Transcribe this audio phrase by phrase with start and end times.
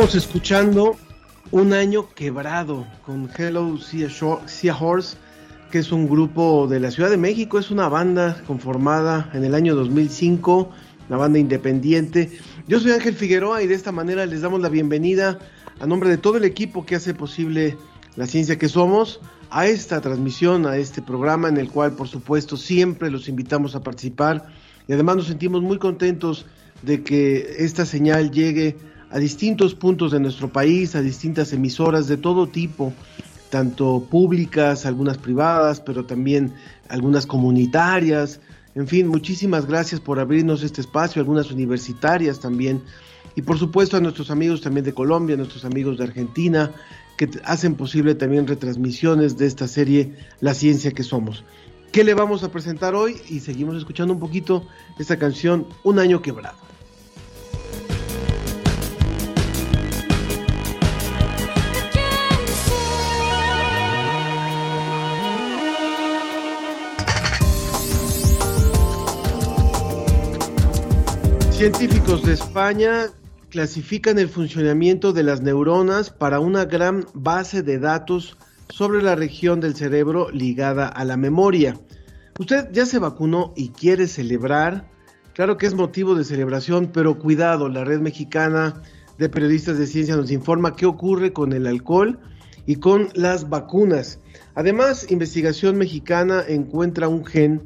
[0.00, 0.96] Estamos escuchando
[1.50, 5.18] Un año quebrado con Hello Sea, Horse,
[5.70, 9.54] que es un grupo de la Ciudad de México, es una banda conformada en el
[9.54, 10.70] año 2005,
[11.06, 12.30] una banda independiente.
[12.66, 15.38] Yo soy Ángel Figueroa y de esta manera les damos la bienvenida
[15.80, 17.76] a nombre de todo el equipo que hace posible
[18.16, 22.56] la ciencia que somos a esta transmisión, a este programa en el cual por supuesto
[22.56, 24.46] siempre los invitamos a participar
[24.88, 26.46] y además nos sentimos muy contentos
[26.80, 28.78] de que esta señal llegue
[29.10, 32.92] a distintos puntos de nuestro país, a distintas emisoras de todo tipo,
[33.50, 36.52] tanto públicas, algunas privadas, pero también
[36.88, 38.40] algunas comunitarias.
[38.74, 42.82] En fin, muchísimas gracias por abrirnos este espacio, algunas universitarias también.
[43.34, 46.70] Y por supuesto a nuestros amigos también de Colombia, a nuestros amigos de Argentina,
[47.16, 51.44] que hacen posible también retransmisiones de esta serie La Ciencia que Somos.
[51.92, 53.16] ¿Qué le vamos a presentar hoy?
[53.28, 54.64] Y seguimos escuchando un poquito
[54.98, 56.56] esta canción, Un año quebrado.
[71.60, 73.08] Científicos de España
[73.50, 78.38] clasifican el funcionamiento de las neuronas para una gran base de datos
[78.70, 81.78] sobre la región del cerebro ligada a la memoria.
[82.38, 84.88] ¿Usted ya se vacunó y quiere celebrar?
[85.34, 88.80] Claro que es motivo de celebración, pero cuidado, la red mexicana
[89.18, 92.18] de periodistas de ciencia nos informa qué ocurre con el alcohol
[92.64, 94.18] y con las vacunas.
[94.54, 97.60] Además, investigación mexicana encuentra un gen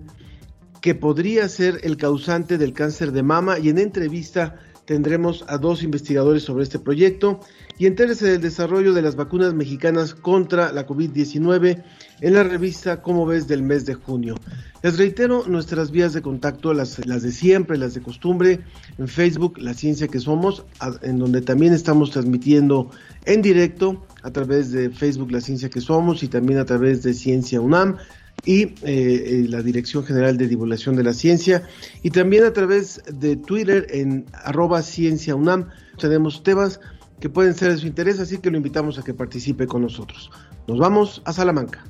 [0.84, 5.82] que podría ser el causante del cáncer de mama y en entrevista tendremos a dos
[5.82, 7.40] investigadores sobre este proyecto
[7.78, 11.82] y entérese del desarrollo de las vacunas mexicanas contra la COVID-19
[12.20, 14.34] en la revista Cómo ves del mes de junio.
[14.82, 18.60] Les reitero nuestras vías de contacto, las, las de siempre, las de costumbre,
[18.98, 20.66] en Facebook, La Ciencia que Somos,
[21.00, 22.90] en donde también estamos transmitiendo
[23.24, 27.14] en directo a través de Facebook, La Ciencia que Somos y también a través de
[27.14, 27.96] Ciencia UNAM
[28.44, 31.62] y eh, eh, la Dirección General de Divulgación de la Ciencia
[32.02, 35.68] y también a través de Twitter en arroba ciencia UNAM
[35.98, 36.80] tenemos temas
[37.20, 40.30] que pueden ser de su interés, así que lo invitamos a que participe con nosotros.
[40.66, 41.84] Nos vamos a Salamanca.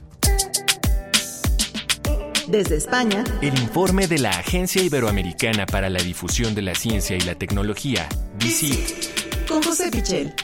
[2.46, 7.20] Desde España, el informe de la Agencia Iberoamericana para la Difusión de la Ciencia y
[7.20, 8.06] la Tecnología,
[8.38, 10.34] DICIT, con José Pichel.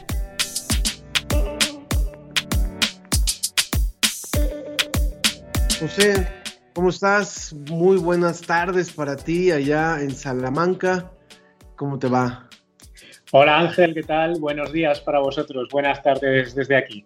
[5.81, 6.29] José,
[6.75, 7.55] ¿cómo estás?
[7.71, 11.11] Muy buenas tardes para ti allá en Salamanca.
[11.75, 12.51] ¿Cómo te va?
[13.33, 14.39] Hola Ángel, ¿qué tal?
[14.39, 15.69] Buenos días para vosotros.
[15.73, 17.03] Buenas tardes desde aquí.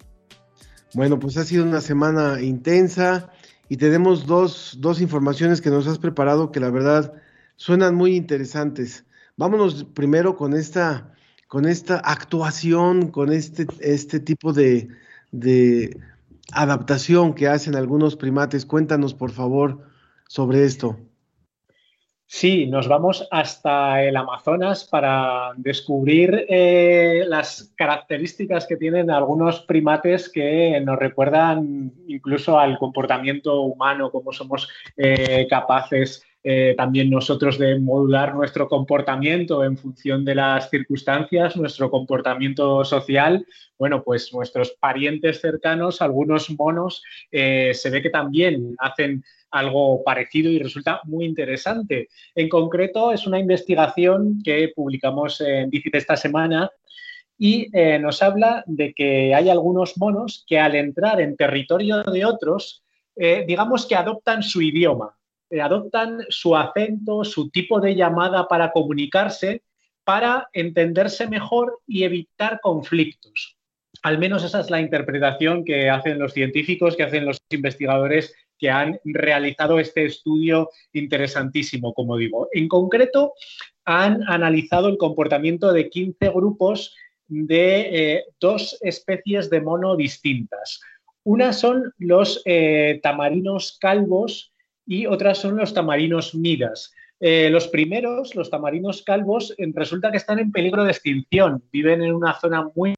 [0.92, 3.30] Bueno, pues ha sido una semana intensa
[3.68, 7.12] y tenemos dos, dos informaciones que nos has preparado que la verdad
[7.54, 9.04] suenan muy interesantes.
[9.36, 11.12] Vámonos primero con esta,
[11.46, 14.88] con esta actuación, con este, este tipo de,
[15.30, 15.96] de
[16.54, 18.66] adaptación que hacen algunos primates.
[18.66, 19.80] Cuéntanos, por favor,
[20.28, 20.96] sobre esto.
[22.26, 30.30] Sí, nos vamos hasta el Amazonas para descubrir eh, las características que tienen algunos primates
[30.30, 37.80] que nos recuerdan incluso al comportamiento humano, cómo somos eh, capaces eh, también nosotros de
[37.80, 43.46] modular nuestro comportamiento en función de las circunstancias, nuestro comportamiento social.
[43.78, 47.02] Bueno, pues nuestros parientes cercanos, algunos monos,
[47.32, 52.08] eh, se ve que también hacen algo parecido y resulta muy interesante.
[52.34, 56.70] En concreto, es una investigación que publicamos en DICIT esta semana
[57.38, 62.26] y eh, nos habla de que hay algunos monos que al entrar en territorio de
[62.26, 62.82] otros,
[63.16, 65.14] digamos que adoptan su idioma,
[65.62, 69.62] adoptan su acento, su tipo de llamada para comunicarse,
[70.04, 73.56] para entenderse mejor y evitar conflictos.
[74.02, 78.70] Al menos esa es la interpretación que hacen los científicos, que hacen los investigadores que
[78.70, 82.48] han realizado este estudio interesantísimo, como digo.
[82.52, 83.32] En concreto,
[83.84, 86.94] han analizado el comportamiento de 15 grupos
[87.28, 87.80] de
[88.16, 90.80] eh, dos especies de mono distintas.
[91.22, 94.52] Una son los eh, tamarinos calvos
[94.86, 96.92] y otras son los tamarinos midas.
[97.20, 101.62] Eh, los primeros, los tamarinos calvos, resulta que están en peligro de extinción.
[101.72, 102.94] Viven en una zona muy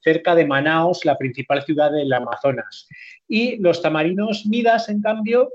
[0.00, 2.88] cerca de Manaos, la principal ciudad del Amazonas.
[3.28, 5.50] Y los tamarinos midas, en cambio,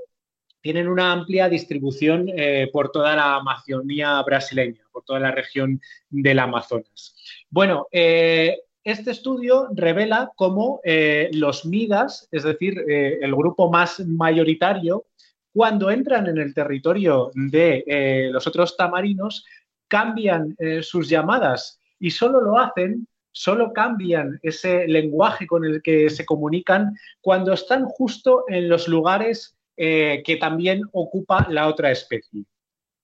[0.60, 6.38] tienen una amplia distribución eh, por toda la Amazonía brasileña, por toda la región del
[6.38, 7.14] Amazonas.
[7.50, 10.80] Bueno, eh, este estudio revela cómo
[11.32, 15.04] los midas, es decir, el grupo más mayoritario,
[15.52, 19.44] cuando entran en el territorio de los otros tamarinos,
[19.88, 23.06] cambian sus llamadas y solo lo hacen
[23.38, 29.56] solo cambian ese lenguaje con el que se comunican cuando están justo en los lugares
[29.76, 32.44] eh, que también ocupa la otra especie.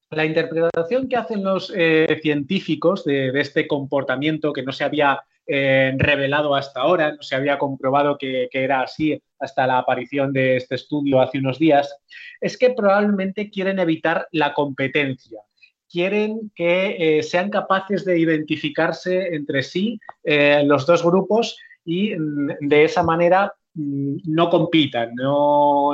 [0.09, 5.93] La interpretación que hacen los eh, científicos de, este comportamiento que no se había eh,
[5.99, 10.73] revelado hasta ahora, no se había comprobado que, era así hasta la aparición de este
[10.73, 11.95] estudio hace unos días,
[12.41, 15.41] es que probablemente quieren evitar la competencia
[15.87, 22.67] quieren que eh, sean capaces de identificarse entre sí eh, los dos grupos y mm,
[22.67, 25.93] de esa manera mm, no compitan, no,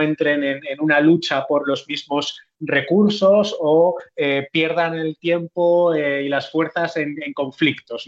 [0.00, 3.96] entren en, una lucha por los mismos recursos o
[4.52, 8.06] pierdan el tiempo y las fuerzas en, conflictos.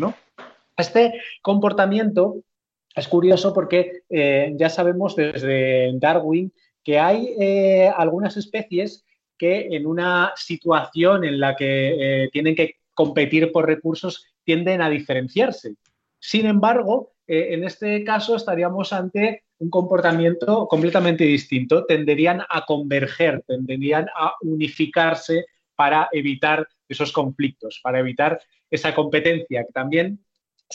[0.77, 2.37] Este comportamiento
[2.95, 6.53] es curioso porque ya sabemos desde Darwin
[6.85, 7.35] que hay
[7.97, 9.05] algunas especies
[9.39, 14.91] que en una situación en la que eh, tienen que competir por recursos tienden a
[14.91, 15.75] diferenciarse.
[16.19, 21.85] Sin embargo, eh, en este caso estaríamos ante un comportamiento completamente distinto.
[21.87, 28.41] Tenderían a converger, tenderían a unificarse para evitar esos conflictos, para evitar
[28.71, 30.21] esa competencia, que también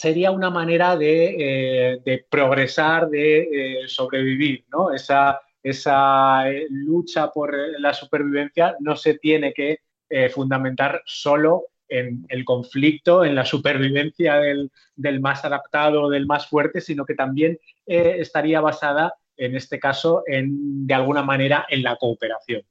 [0.00, 4.92] sería una manera de, eh, progresar, de sobrevivir, ¿no?
[4.92, 12.44] Esa eh, lucha por la supervivencia no se tiene que eh, fundamentar solo en el
[12.44, 18.60] conflicto, en la supervivencia del, más adaptado, del más fuerte, sino que también eh, estaría
[18.60, 22.62] basada, en este caso, en, de alguna manera, en la cooperación.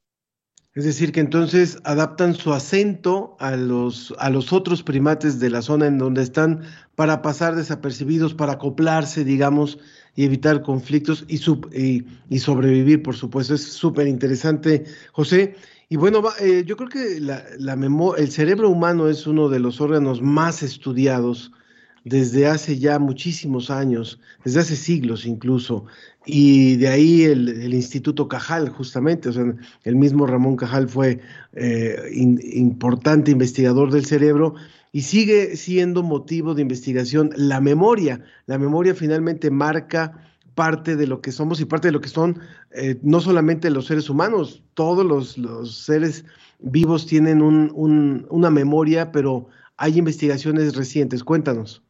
[0.75, 5.63] Es decir, que entonces adaptan su acento a los, a los otros primates de la
[5.63, 6.61] zona en donde están
[6.95, 9.79] para pasar desapercibidos, para acoplarse, digamos,
[10.15, 13.55] y evitar conflictos y, y, sobrevivir, por supuesto.
[13.55, 15.55] Es súper interesante, José.
[15.89, 17.43] Y bueno, eh, yo creo que la,
[18.17, 21.51] el cerebro humano es uno de los órganos más estudiados
[22.09, 25.85] desde hace ya muchísimos años, desde hace siglos incluso,
[26.25, 29.45] y de ahí el, Instituto Cajal, justamente, o sea,
[29.83, 31.21] el mismo Ramón Cajal fue
[31.53, 34.55] eh, importante investigador del cerebro
[34.91, 38.23] y sigue siendo motivo de investigación la memoria.
[38.47, 42.39] La memoria finalmente marca parte de lo que somos y parte de lo que son
[42.71, 46.25] eh, no solamente los seres humanos, todos los, seres
[46.59, 49.47] vivos tienen una memoria, pero
[49.77, 51.23] hay investigaciones recientes.
[51.23, 51.81] Cuéntanos.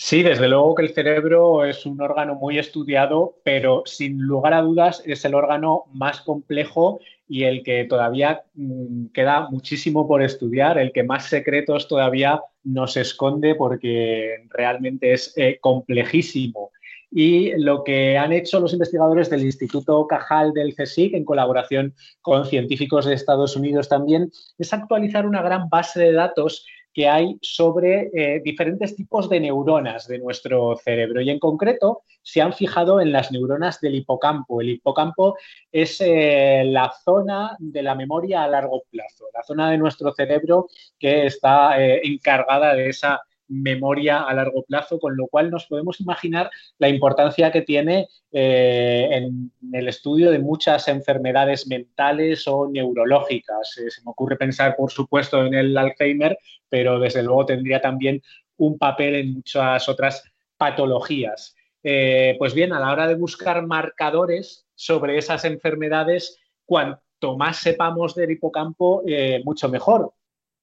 [0.00, 4.62] Sí, desde luego que el cerebro es un órgano muy estudiado, pero sin lugar a
[4.62, 10.78] dudas es el órgano más complejo y el que todavía mm, queda muchísimo por estudiar,
[10.78, 16.70] el que más secretos todavía nos esconde porque realmente es eh, complejísimo.
[17.10, 22.46] Y lo que han hecho los investigadores del Instituto Cajal del CSIC, en colaboración con
[22.46, 26.66] científicos de Estados Unidos también, es actualizar una gran base de datos
[26.98, 31.20] que hay sobre eh, diferentes tipos de neuronas de nuestro cerebro.
[31.20, 34.60] Y en concreto se han fijado en las neuronas del hipocampo.
[34.60, 35.36] El hipocampo
[35.70, 40.66] es eh, la zona de la memoria a largo plazo, la zona de nuestro cerebro
[40.98, 46.00] que está eh, encargada de esa memoria a largo plazo, con lo cual nos podemos
[46.00, 53.78] imaginar la importancia que tiene eh, en el estudio de muchas enfermedades mentales o neurológicas.
[53.78, 56.38] Eh, se me ocurre pensar, por supuesto, en el Alzheimer,
[56.68, 58.22] pero desde luego tendría también
[58.56, 60.22] un papel en muchas otras
[60.56, 61.54] patologías.
[61.82, 68.14] Eh, pues bien, a la hora de buscar marcadores sobre esas enfermedades, cuanto más sepamos
[68.14, 69.02] del hipocampo,
[69.44, 70.12] mucho mejor.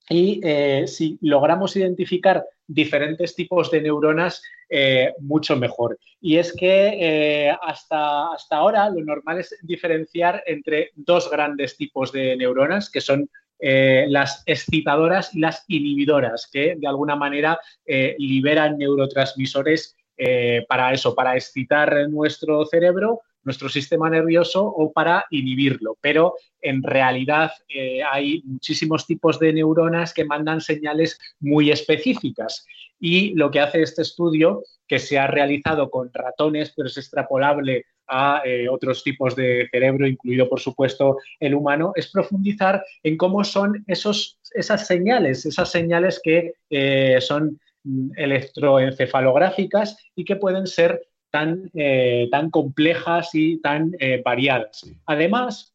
[0.10, 0.40] Y
[0.86, 6.00] si logramos identificar diferentes tipos de neuronas eh, mucho mejor.
[6.20, 12.12] Y es que eh, hasta, hasta ahora lo normal es diferenciar entre dos grandes tipos
[12.12, 18.16] de neuronas, que son eh, las excitadoras y las inhibidoras, que de alguna manera eh,
[18.18, 25.98] liberan neurotransmisores eh, para eso, para excitar nuestro cerebro, nuestro sistema nervioso o para inhibirlo.
[26.02, 27.52] Pero en realidad
[28.12, 32.66] hay muchísimos tipos de neuronas que mandan señales muy específicas.
[33.00, 37.86] Y lo que hace este estudio, que se ha realizado con ratones, pero es extrapolable
[38.08, 43.44] a eh, otros tipos de cerebro, incluido por supuesto el humano, es profundizar en cómo
[43.44, 51.02] son esos, esas señales, esas señales que eh, son mm, electroencefalográficas y que pueden ser
[51.36, 53.92] tan, eh, tan complejas y tan
[54.24, 54.90] variadas.
[55.06, 55.74] Además,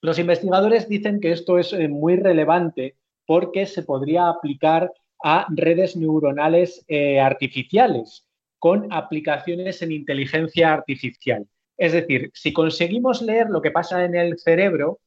[0.00, 4.90] los investigadores dicen que esto es muy relevante porque se podría aplicar
[5.22, 6.84] a redes neuronales
[7.20, 8.26] artificiales
[8.58, 11.46] con aplicaciones en inteligencia artificial.
[11.76, 15.00] Es decir, si conseguimos leer lo que pasa en el cerebro,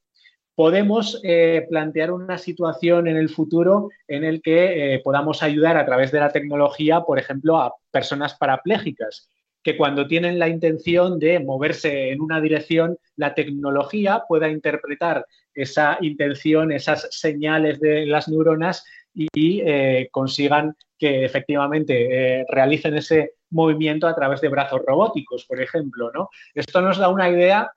[0.55, 5.85] podemos eh, plantear una situación en el futuro en el que eh, podamos ayudar a
[5.85, 9.29] través de la tecnología, por ejemplo, a personas parapléjicas,
[9.65, 15.97] que cuando tienen la intención de moverse en una dirección, la tecnología pueda interpretar esa
[16.01, 24.13] intención, esas señales de las neuronas y eh, consigan que efectivamente realicen ese movimiento a
[24.13, 26.11] través de brazos robóticos, por ejemplo.
[26.13, 26.29] ¿no?
[26.53, 27.71] Esto nos da una idea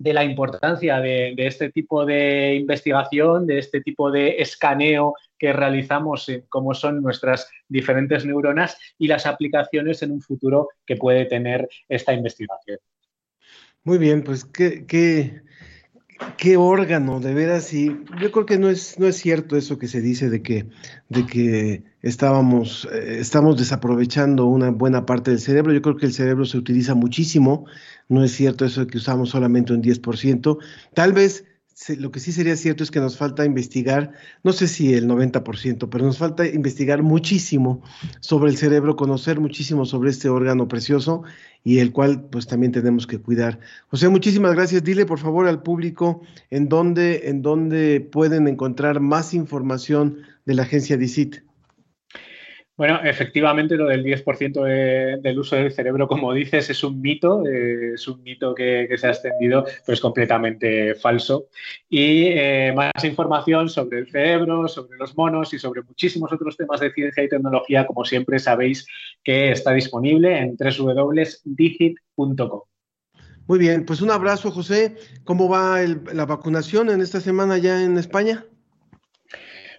[0.00, 6.26] de la importancia de, este tipo de investigación, de este tipo de escaneo que realizamos
[6.30, 11.68] en cómo son nuestras diferentes neuronas y las aplicaciones en un futuro que puede tener
[11.86, 12.78] esta investigación.
[13.84, 15.42] Muy bien, pues qué, qué,
[16.36, 17.86] qué órgano, de veras, y
[18.20, 20.68] yo creo que no es, no es cierto eso que se dice de que,
[21.08, 25.72] de que estábamos, eh, estamos desaprovechando una buena parte del cerebro.
[25.72, 27.66] Yo creo que el cerebro se utiliza muchísimo,
[28.08, 30.58] no es cierto eso de que usamos solamente un 10%.
[30.94, 31.44] Tal vez
[31.88, 35.88] lo que sí sería cierto es que nos falta investigar, no sé si el 90%,
[35.90, 37.82] pero nos falta investigar muchísimo
[38.20, 41.22] sobre el cerebro, conocer muchísimo sobre este órgano precioso
[41.64, 43.60] y el cual pues también tenemos que cuidar.
[43.88, 44.84] José, muchísimas gracias.
[44.84, 50.62] Dile por favor al público en dónde, en dónde pueden encontrar más información de la
[50.62, 51.49] agencia DICIT.
[52.80, 57.92] Bueno, efectivamente lo del 10% del uso del cerebro, como dices, es un mito, eh,
[57.92, 61.48] es un mito que, se ha extendido, pero es completamente falso.
[61.90, 66.80] Y eh, más información sobre el cerebro, sobre los monos y sobre muchísimos otros temas
[66.80, 68.86] de ciencia y tecnología, como siempre sabéis
[69.22, 72.60] que está disponible en www.digit.com.
[73.46, 74.96] Muy bien, pues un abrazo, José.
[75.24, 75.82] ¿Cómo va
[76.14, 78.46] la vacunación en esta semana ya en España?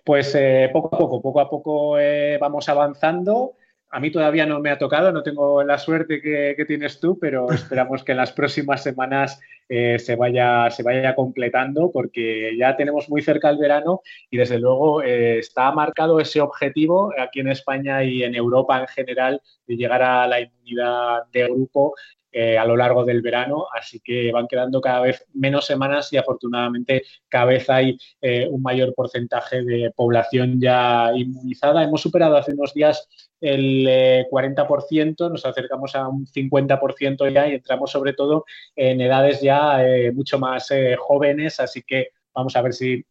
[0.04, 3.54] Pues eh, poco a poco, poco a poco eh, vamos avanzando.
[3.94, 7.48] A mí todavía no me ha tocado, no tengo la suerte que, tienes tú, pero
[7.52, 13.10] esperamos que en las próximas semanas eh, se, vaya, se vaya completando porque ya tenemos
[13.10, 18.24] muy cerca el verano y desde luego está marcado ese objetivo aquí en España y
[18.24, 21.94] en Europa en general de llegar a la inmunidad de grupo
[22.34, 26.18] eh, a lo largo del verano, así que van quedando cada vez menos semanas y
[26.18, 31.84] afortunadamente cada vez hay eh, un mayor porcentaje de población ya inmunizada.
[31.84, 33.06] Hemos superado hace unos días
[33.42, 33.86] el
[34.30, 38.46] 40%, eh, nos acercamos a un 50% ya y entramos sobre todo
[38.78, 39.80] en edades ya
[40.14, 40.70] mucho más
[41.00, 43.04] jóvenes, así que vamos a ver si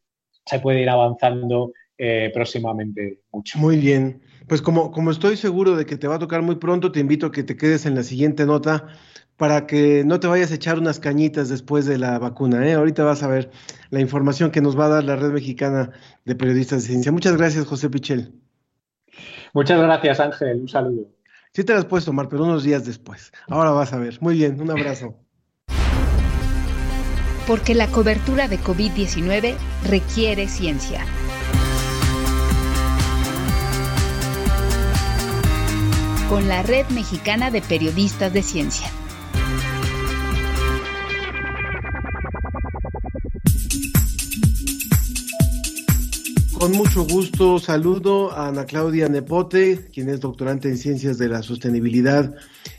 [0.47, 1.73] se puede ir avanzando
[2.33, 3.59] próximamente mucho.
[3.59, 4.30] Muy bien.
[4.51, 7.27] Pues como, como estoy seguro de que te va a tocar muy pronto, te invito
[7.27, 8.89] a que te quedes en la siguiente nota
[9.37, 12.67] para que no te vayas a echar unas cañitas después de la vacuna.
[12.67, 12.73] ¿eh?
[12.73, 13.53] Ahorita vas a ver
[13.91, 15.93] la información que nos va a dar la Red Mexicana
[16.25, 17.13] de Periodistas de Ciencia.
[17.13, 18.33] Muchas gracias, José Pichel.
[19.55, 20.63] Muchas gracias, Ángel.
[20.63, 21.07] Un saludo.
[21.53, 23.31] Sí te las puedes tomar, pero unos días después.
[23.47, 24.19] Ahora vas a ver.
[24.21, 25.15] Muy bien, un abrazo.
[27.47, 29.55] Porque la cobertura de COVID-19
[29.89, 31.05] requiere ciencia.
[36.31, 38.87] Con la Red Mexicana de Periodistas de Ciencia.
[46.57, 51.43] Con mucho gusto saludo a Ana Claudia Nepote, quien es doctorante en Ciencias de la
[51.43, 52.33] Sostenibilidad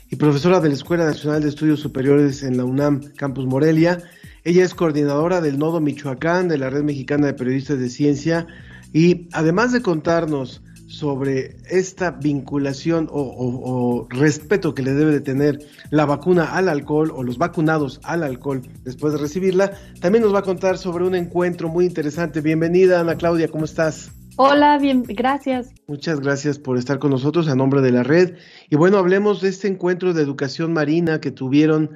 [0.08, 3.98] y profesora de la Escuela Nacional de Estudios Superiores en la UNAM Campus Morelia.
[4.44, 8.46] Ella es coordinadora del Nodo Michoacán de la Red Mexicana de Periodistas de Ciencia
[8.94, 10.62] y además de contarnos
[10.92, 15.58] sobre esta vinculación o, respeto que le debe de tener
[15.90, 19.72] la vacuna al alcohol o los vacunados al alcohol después de recibirla.
[20.00, 22.42] También nos va a contar sobre un encuentro muy interesante.
[22.42, 24.12] Bienvenida, Ana Claudia, ¿cómo estás?
[24.36, 25.70] Hola, bien, gracias.
[25.86, 28.34] Muchas gracias por estar con nosotros a nombre de la red.
[28.68, 31.90] Y bueno, hablemos de este encuentro de educación marina que tuvieron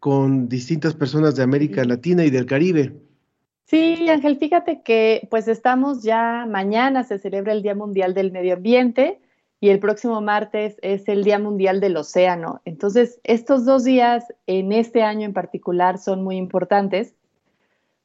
[0.00, 3.09] con distintas personas de América Latina y del Caribe.
[3.70, 8.54] Sí, Ángel, fíjate que pues estamos ya, mañana se celebra el Día Mundial del Medio
[8.54, 9.20] Ambiente
[9.60, 12.60] y el próximo martes es el Día Mundial del Océano.
[12.64, 17.14] Entonces, estos dos días en este año en particular son muy importantes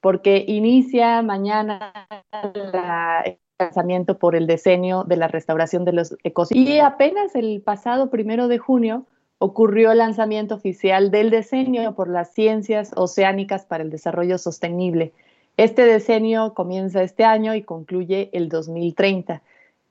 [0.02, 1.92] porque inicia mañana
[2.32, 6.70] el lanzamiento por el diseño de la restauración de los ecosistemas.
[6.70, 9.08] Y apenas el pasado primero de junio
[9.40, 15.12] ocurrió el lanzamiento oficial del diseño por las ciencias oceánicas para el desarrollo sostenible
[15.58, 19.42] este decenio comienza este año y concluye el 2030.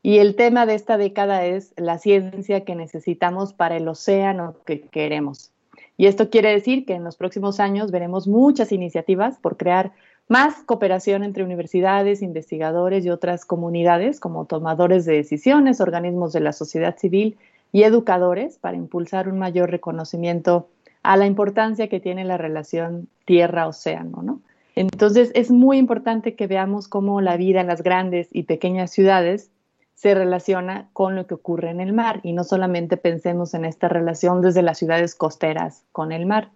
[0.02, 4.82] Y el tema de esta década es la ciencia que necesitamos para el océano que
[4.82, 5.50] queremos.
[5.96, 9.92] Y esto quiere decir que en los próximos años veremos muchas iniciativas por crear
[10.28, 16.52] más cooperación entre universidades, investigadores y otras comunidades como tomadores de decisiones, organismos de la
[16.52, 17.38] sociedad civil
[17.72, 20.68] y educadores para impulsar un mayor reconocimiento
[21.02, 24.40] a la importancia que tiene la relación tierra-océano, ¿no?
[24.74, 29.50] Entonces es muy importante que veamos cómo la vida en las grandes y pequeñas ciudades
[29.94, 33.88] se relaciona con lo que ocurre en el mar y no solamente pensemos en esta
[33.88, 36.50] relación desde las ciudades costeras con el mar.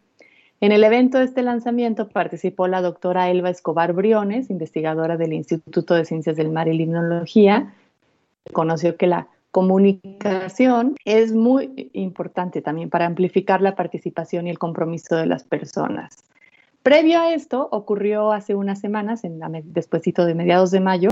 [0.60, 5.94] En el evento de este lanzamiento participó la doctora Elba Escobar Briones, investigadora del Instituto
[5.94, 7.72] de Ciencias del Mar y Limnología.
[8.52, 15.14] Conoció que la comunicación es muy importante también para amplificar la participación y el compromiso
[15.14, 16.25] de las personas.
[16.88, 21.11] Previo a esto, ocurrió hace unas semanas, en la, de mediados de mayo,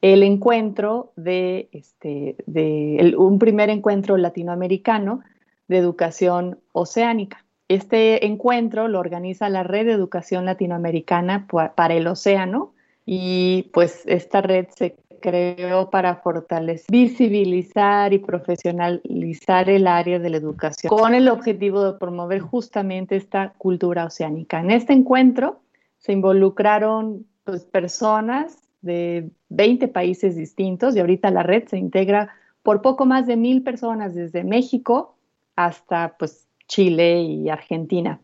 [0.00, 5.24] el encuentro de, este, de un primer encuentro latinoamericano
[5.66, 7.44] de educación oceánica.
[7.66, 12.72] Este encuentro lo organiza la Red de Educación Latinoamericana para el Océano
[13.04, 20.36] y pues esta red se creó para fortalecer, visibilizar y profesionalizar el área de la
[20.36, 24.60] educación con el objetivo de promover justamente esta cultura oceánica.
[24.60, 25.60] En este encuentro
[25.98, 32.30] se involucraron pues, personas de 20 países distintos y ahorita la red se integra
[32.62, 35.16] por poco más de mil personas desde México
[35.56, 38.20] hasta pues, Chile y Argentina.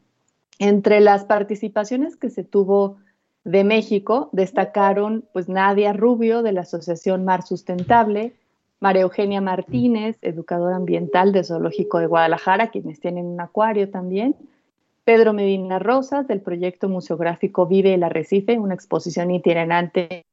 [0.58, 2.98] Entre las participaciones que se tuvo
[3.44, 8.34] de México destacaron pues Nadia Rubio de la Asociación Mar Sustentable,
[8.80, 14.34] María Eugenia Martínez, educadora ambiental de Zoológico de Guadalajara, quienes tienen un acuario también,
[15.04, 20.24] Pedro Medina Rosas del proyecto museográfico Vive el Arrecife, una exposición itinerante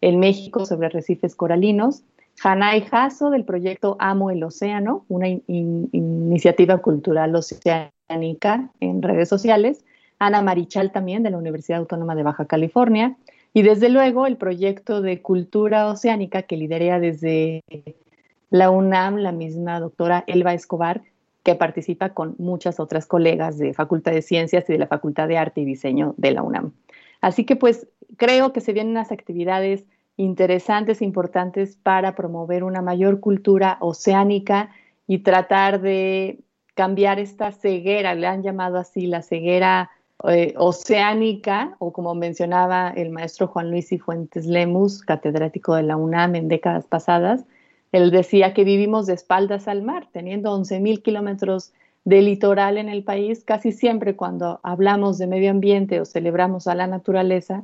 [0.00, 2.02] en México sobre arrecifes coralinos,
[2.42, 9.84] Hanay Jasso del proyecto Amo el Océano, una iniciativa cultural oceánica en redes sociales,
[10.18, 13.16] Ana Marichal también de la Universidad Autónoma de Baja California,
[13.54, 17.64] y desde luego el proyecto de cultura oceánica que lidera desde
[18.50, 21.02] la UNAM la misma doctora Elba Escobar,
[21.42, 25.38] que participa con muchas otras colegas de Facultad de Ciencias y de la Facultad de
[25.38, 26.72] Arte y Diseño de la UNAM.
[27.20, 29.84] Así que pues creo que se vienen unas actividades
[30.16, 34.70] interesantes importantes para promover una mayor cultura oceánica
[35.06, 36.40] y tratar de
[36.74, 39.90] cambiar esta ceguera, le han llamado así la ceguera
[40.24, 46.34] eh, oceánica, o como mencionaba el maestro Juan Luis Fuentes Lemus, catedrático de la UNAM
[46.34, 47.44] en décadas pasadas,
[47.92, 51.72] él decía que vivimos de espaldas al mar, teniendo 11.000 kilómetros
[52.04, 56.74] de litoral en el país, casi siempre cuando hablamos de medio ambiente o celebramos a
[56.74, 57.62] la naturaleza,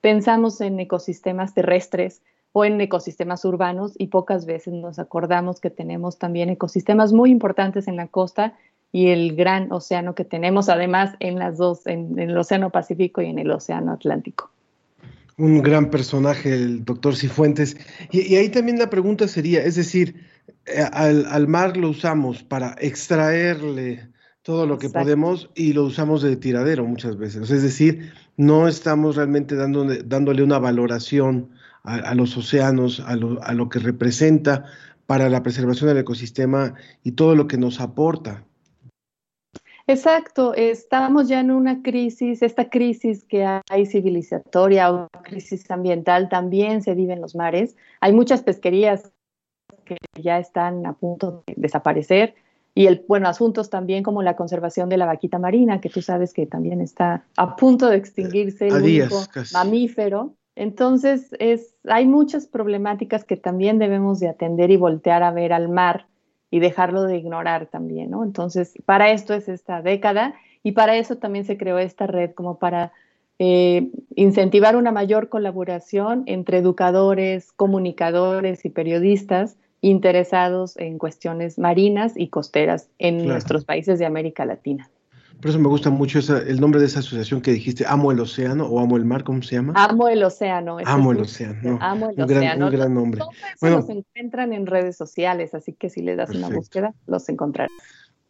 [0.00, 6.18] pensamos en ecosistemas terrestres o en ecosistemas urbanos y pocas veces nos acordamos que tenemos
[6.18, 8.54] también ecosistemas muy importantes en la costa
[8.96, 13.26] y el gran océano que tenemos además en las dos, en, el Océano Pacífico y
[13.26, 14.50] en el Océano Atlántico.
[15.36, 17.76] Un gran personaje, el doctor Cifuentes.
[18.10, 20.24] Y, ahí también la pregunta sería, es decir,
[20.64, 24.08] eh, al, mar lo usamos para extraerle
[24.40, 27.50] todo lo que podemos y lo usamos de tiradero muchas veces.
[27.50, 31.50] Es decir, no estamos realmente dándole, dándole una valoración
[31.84, 34.64] a, los océanos, a lo, a lo que representa
[35.04, 36.72] para la preservación del ecosistema
[37.04, 38.46] y todo lo que nos aporta.
[39.88, 46.82] Exacto, estamos ya en una crisis, esta crisis que hay civilizatoria o crisis ambiental también
[46.82, 47.76] se vive en los mares.
[48.00, 49.12] Hay muchas pesquerías
[49.84, 52.34] que ya están a punto de desaparecer
[52.74, 56.34] y el, bueno, asuntos también como la conservación de la vaquita marina, que tú sabes
[56.34, 60.34] que también está a punto de extinguirse, el único mamífero.
[60.56, 65.68] Entonces, es, hay muchas problemáticas que también debemos de atender y voltear a ver al
[65.68, 66.06] mar
[66.50, 68.24] y dejarlo de ignorar también, ¿no?
[68.24, 72.58] Entonces, para esto es esta década y para eso también se creó esta red como
[72.58, 72.92] para
[73.38, 82.28] eh, incentivar una mayor colaboración entre educadores, comunicadores y periodistas interesados en cuestiones marinas y
[82.28, 84.88] costeras en nuestros países de América Latina.
[85.40, 88.66] Por eso me gusta mucho el nombre de esa asociación que dijiste, Amo el Océano
[88.66, 89.74] o Amo el Mar, ¿cómo se llama?
[89.76, 90.78] Amo el Océano.
[90.84, 91.78] Amo el Océano.
[91.80, 92.40] Amo el un Océano.
[92.40, 93.22] Gran, un gran nombre.
[93.60, 97.70] Bueno, los encuentran en redes sociales, así que si les das una búsqueda, los encontrarán.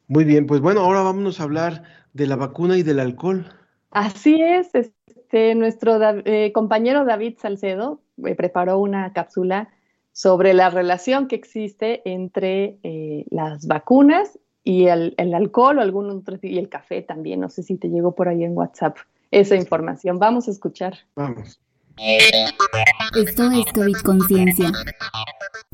[0.08, 3.46] Muy bien, pues bueno, ahora vámonos a hablar de la vacuna y del alcohol.
[3.90, 9.68] Así es, este, nuestro eh, compañero David Salcedo eh, preparó una cápsula
[10.12, 16.38] sobre la relación que existe entre eh, las vacunas y el, alcohol o algún otro,
[16.42, 17.38] y el café también.
[17.38, 18.96] No sé si te llegó por ahí en WhatsApp
[19.30, 20.18] esa información.
[20.18, 20.98] Vamos a escuchar.
[21.14, 21.60] Vamos.
[21.96, 24.72] Esto es COVID Conciencia.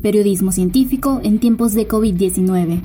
[0.03, 2.83] Periodismo científico en tiempos de COVID-19.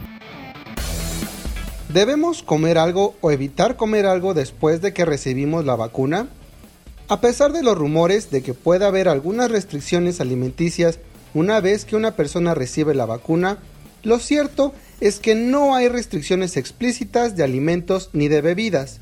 [1.93, 6.27] ¿Debemos comer algo o evitar comer algo después de que recibimos la vacuna?
[7.09, 11.01] A pesar de los rumores de que puede haber algunas restricciones alimenticias
[11.33, 13.57] una vez que una persona recibe la vacuna,
[14.03, 14.86] lo cierto es
[15.21, 18.99] que no hay restricciones explícitas de alimentos ni de bebidas.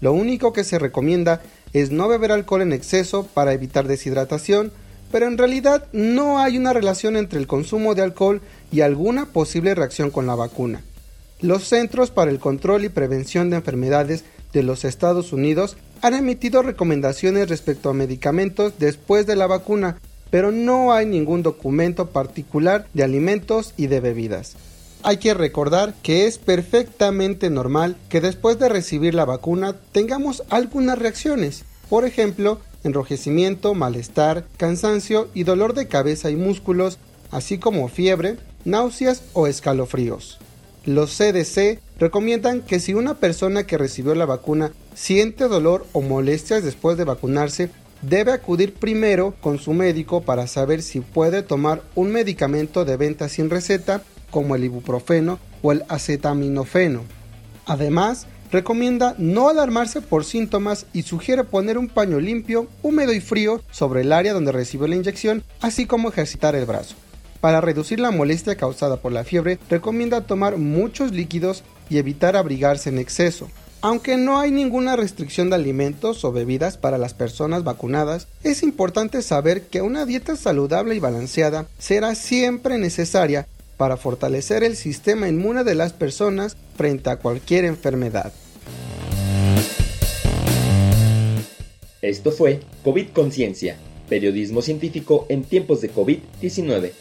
[0.00, 1.42] Lo único que se recomienda
[1.72, 4.72] es no beber alcohol en exceso para evitar deshidratación,
[5.10, 8.42] pero en realidad no hay una relación entre el consumo de alcohol
[8.72, 10.82] y alguna posible reacción con la vacuna.
[11.40, 16.62] Los Centros para el Control y Prevención de Enfermedades de los Estados Unidos han emitido
[16.62, 19.98] recomendaciones respecto a medicamentos después de la vacuna,
[20.30, 24.56] pero no hay ningún documento particular de alimentos y de bebidas.
[25.06, 30.98] Hay que recordar que es perfectamente normal que después de recibir la vacuna tengamos algunas
[30.98, 36.98] reacciones, por ejemplo, enrojecimiento, malestar, cansancio y dolor de cabeza y músculos,
[37.30, 40.38] así como fiebre, náuseas o escalofríos.
[40.86, 46.64] Los CDC recomiendan que si una persona que recibió la vacuna siente dolor o molestias
[46.64, 47.68] después de vacunarse,
[48.00, 53.28] debe acudir primero con su médico para saber si puede tomar un medicamento de venta
[53.28, 54.02] sin receta
[54.34, 57.02] como el ibuprofeno o el acetaminofeno.
[57.66, 63.62] Además, recomienda no alarmarse por síntomas y sugiere poner un paño limpio, húmedo y frío
[63.70, 66.96] sobre el área donde recibió la inyección, así como ejercitar el brazo.
[67.40, 72.88] Para reducir la molestia causada por la fiebre, recomienda tomar muchos líquidos y evitar abrigarse
[72.88, 73.48] en exceso.
[73.82, 79.22] Aunque no hay ninguna restricción de alimentos o bebidas para las personas vacunadas, es importante
[79.22, 85.64] saber que una dieta saludable y balanceada será siempre necesaria para fortalecer el sistema inmune
[85.64, 88.32] de las personas frente a cualquier enfermedad.
[92.02, 93.76] Esto fue COVID Conciencia,
[94.08, 96.92] periodismo científico en tiempos de COVID-19.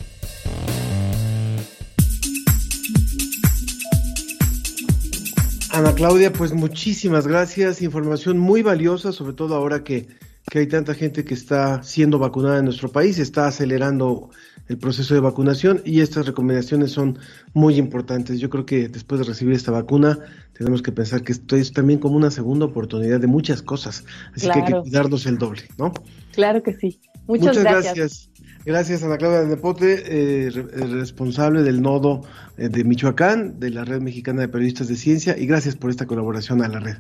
[5.74, 10.08] Ana Claudia, pues muchísimas gracias, información muy valiosa, sobre todo ahora que,
[10.50, 14.30] que hay tanta gente que está siendo vacunada en nuestro país, está acelerando
[14.67, 17.19] el proceso de vacunación y estas recomendaciones son
[17.54, 18.39] muy importantes.
[18.39, 20.19] Yo creo que después de recibir esta vacuna
[20.54, 24.49] tenemos que pensar que esto es también como una segunda oportunidad de muchas cosas, así
[24.49, 25.93] que hay que cuidarnos el doble, ¿no?
[26.32, 26.99] Claro que sí.
[27.28, 28.30] Muchas, gracias.
[28.65, 29.04] gracias.
[29.04, 32.21] Ana Claudia Nepote, eh, responsable del nodo
[32.58, 36.06] eh, de Michoacán, de la Red Mexicana de Periodistas de Ciencia, y gracias por esta
[36.06, 36.97] colaboración a la red.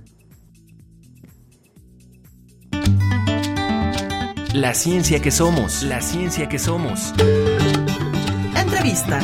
[4.53, 7.11] La ciencia que somos, la ciencia que somos.
[8.55, 9.19] Entrevista.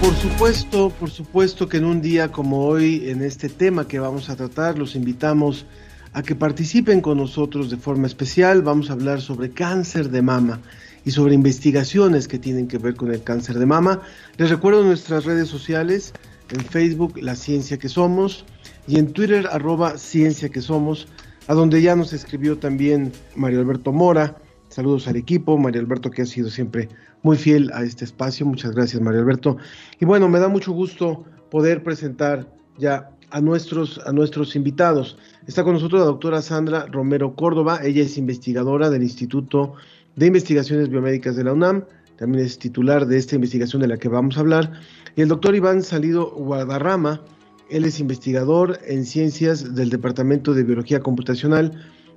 [0.00, 4.30] Por supuesto, por supuesto que en un día como hoy, en este tema que vamos
[4.30, 5.64] a tratar, los invitamos
[6.12, 8.62] a que participen con nosotros de forma especial.
[8.62, 10.60] Vamos a hablar sobre cáncer de mama
[11.06, 14.02] y sobre investigaciones que tienen que ver con el cáncer de mama.
[14.38, 16.12] Les recuerdo nuestras redes sociales,
[16.50, 18.44] en Facebook La Ciencia que Somos
[18.88, 21.06] y en Twitter arroba Ciencia que Somos,
[21.46, 24.36] a donde ya nos escribió también Mario Alberto Mora.
[24.68, 26.88] Saludos al equipo, Mario Alberto que ha sido siempre
[27.22, 28.44] muy fiel a este espacio.
[28.44, 29.58] Muchas gracias Mario Alberto.
[30.00, 35.18] Y bueno, me da mucho gusto poder presentar ya a nuestros, a nuestros invitados.
[35.46, 39.74] Está con nosotros la doctora Sandra Romero Córdoba, ella es investigadora del Instituto
[40.16, 41.84] de Investigaciones Biomédicas de la UNAM,
[42.16, 44.72] también es titular de esta investigación de la que vamos a hablar,
[45.14, 47.22] y el doctor Iván Salido Guadarrama,
[47.68, 51.72] él es investigador en ciencias del Departamento de Biología Computacional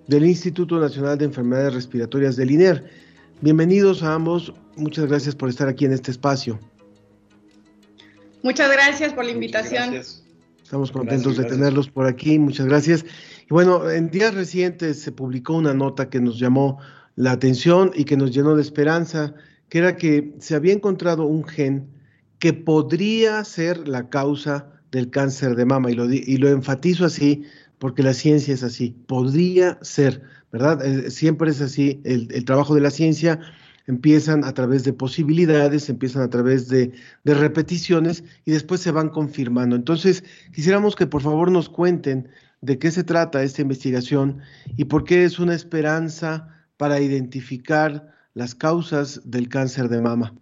[0.07, 2.89] del Instituto Nacional de Enfermedades Respiratorias del INER.
[3.41, 6.57] Bienvenidos a ambos, muchas gracias por estar aquí en este espacio.
[8.43, 9.95] Muchas gracias por la invitación.
[10.63, 13.03] Estamos contentos de tenerlos por aquí, muchas gracias.
[13.49, 16.77] Y bueno, en días recientes se publicó una nota que nos llamó
[17.19, 19.33] la atención y que nos llenó de esperanza,
[19.67, 21.89] que era que se había encontrado un gen
[22.39, 27.43] que podría ser la causa del cáncer de mama, y lo, y lo enfatizo así
[27.77, 30.21] porque la ciencia es así, podría ser,
[30.53, 30.81] ¿verdad?
[30.85, 33.41] Eh, siempre es así, el, el, trabajo de la ciencia
[33.85, 36.93] empiezan a través de posibilidades, empiezan a través de,
[37.25, 39.75] de, repeticiones y después se van confirmando.
[39.75, 42.29] Entonces, quisiéramos que por favor nos cuenten
[42.61, 44.39] de qué se trata esta investigación
[44.77, 50.33] y por qué es una esperanza para identificar las causas del cáncer de mama.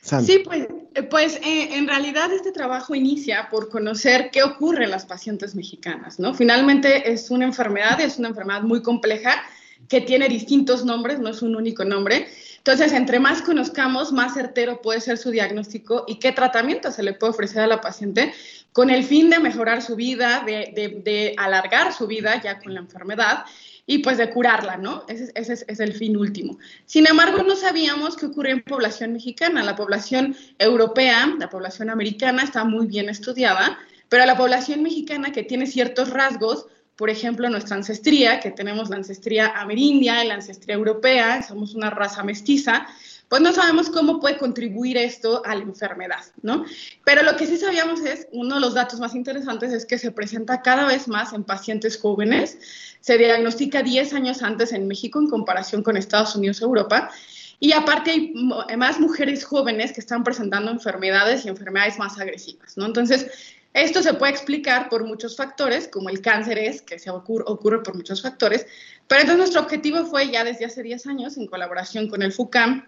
[0.00, 4.92] Sí, pues, eh, pues eh, en realidad este trabajo inicia por conocer qué ocurre en
[4.92, 6.34] las pacientes mexicanas, ¿no?
[6.34, 9.42] Finalmente es una enfermedad, es una enfermedad muy compleja
[9.88, 12.28] que tiene distintos nombres, no es un único nombre.
[12.58, 17.14] Entonces, entre más conozcamos, más certero puede ser su diagnóstico y qué tratamiento se le
[17.14, 18.32] puede ofrecer a la paciente
[18.72, 22.72] con el fin de mejorar su vida, de, de, de alargar su vida ya con
[22.72, 23.44] la enfermedad
[23.88, 25.04] y pues de curarla, ¿no?
[25.08, 26.58] Ese, es el fin último.
[26.84, 29.64] Sin embargo, no sabíamos qué ocurría en población mexicana.
[29.64, 33.78] La población europea, la población americana está muy bien estudiada,
[34.10, 36.66] pero la población mexicana que tiene ciertos rasgos,
[36.98, 41.90] por ejemplo, nuestra ancestría, que tenemos la ancestría amerindia y la ancestría europea, somos una
[41.90, 42.88] raza mestiza,
[43.28, 46.64] pues no sabemos cómo puede contribuir esto a la enfermedad, ¿no?
[47.04, 50.10] Pero lo que sí sabíamos es, uno de los datos más interesantes es que se
[50.10, 52.58] presenta cada vez más en pacientes jóvenes,
[53.00, 57.12] se diagnostica 10 años antes en México en comparación con Estados Unidos, Europa,
[57.60, 58.34] y aparte hay
[58.76, 62.86] más mujeres jóvenes que están presentando enfermedades y enfermedades más agresivas, ¿no?
[62.86, 63.28] Entonces,
[63.74, 67.94] esto se puede explicar por muchos factores, como el cáncer es, que se ocurre, por
[67.94, 68.66] muchos factores,
[69.06, 72.86] pero entonces nuestro objetivo fue ya desde hace 10 años, en colaboración con el FUCAM,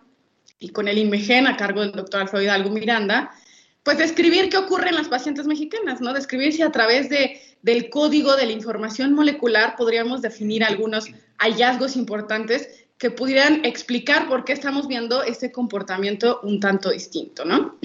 [0.60, 3.32] y con el INMEGEN a cargo del doctor Alfredo Miranda,
[3.82, 6.12] pues describir qué ocurre en las pacientes mexicanas, ¿no?
[6.12, 11.06] Describir si a través de, del código de la información molecular podríamos definir algunos
[11.38, 17.78] hallazgos importantes que pudieran explicar por qué estamos viendo este comportamiento un tanto distinto, ¿no?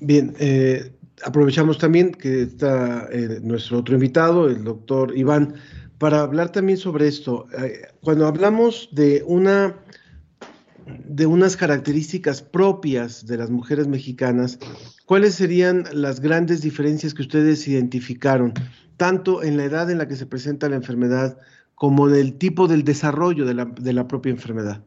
[0.00, 0.92] Bien, eh,
[1.24, 5.54] aprovechamos también que está eh, nuestro otro invitado, el doctor Iván,
[5.98, 7.46] para hablar también sobre esto.
[7.58, 9.76] Eh, cuando hablamos de una
[10.86, 14.58] de unas características propias de las mujeres mexicanas,
[15.04, 18.54] ¿cuáles serían las grandes diferencias que ustedes identificaron,
[18.96, 21.38] tanto en la edad en la que se presenta la enfermedad
[21.74, 24.84] como en el tipo del desarrollo de la, de la propia enfermedad?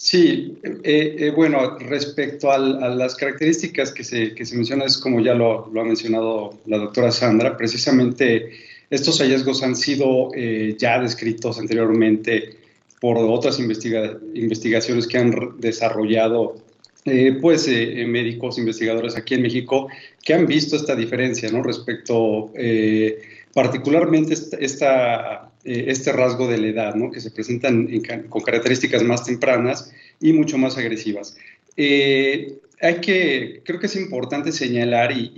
[0.00, 5.20] Sí, eh, eh, bueno, respecto a las características que se, que se mencionan, es como
[5.20, 8.52] ya lo, ha mencionado la doctora Sandra, precisamente
[8.90, 12.56] estos hallazgos han sido eh, ya descritos anteriormente
[13.00, 16.56] por otras investiga investigaciones que han desarrollado
[17.04, 19.88] eh, pues eh, médicos investigadores aquí en México
[20.22, 21.62] que han visto esta diferencia ¿no?
[21.62, 23.18] respecto eh,
[23.58, 27.10] particularmente eh, este rasgo de la edad ¿no?
[27.10, 27.88] que se presentan
[28.28, 31.36] con características más tempranas y mucho más agresivas.
[31.76, 35.32] Eh, hay que, creo que es importante señalar y,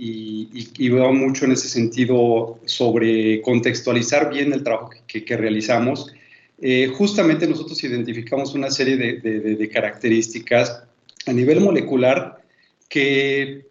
[0.77, 6.13] y, veo mucho en ese sentido sobre contextualizar bien el trabajo que, que realizamos
[6.61, 10.83] eh, justamente nosotros identificamos una serie de, características
[11.25, 12.39] a nivel molecular
[12.87, 13.65] que,